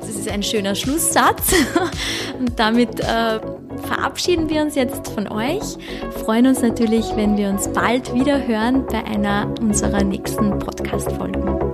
Das 0.00 0.10
ist 0.10 0.28
ein 0.28 0.42
schöner 0.42 0.74
Schlusssatz 0.76 1.52
und 2.38 2.58
damit 2.58 3.00
äh, 3.00 3.40
verabschieden 3.82 4.48
wir 4.48 4.62
uns 4.62 4.76
jetzt 4.76 5.08
von 5.08 5.28
euch, 5.28 5.62
freuen 6.24 6.46
uns 6.46 6.62
natürlich, 6.62 7.04
wenn 7.16 7.36
wir 7.36 7.48
uns 7.48 7.68
bald 7.68 8.14
wieder 8.14 8.46
hören 8.46 8.86
bei 8.86 9.04
einer 9.04 9.52
unserer 9.60 10.04
nächsten 10.04 10.58
Podcast-Folgen. 10.58 11.65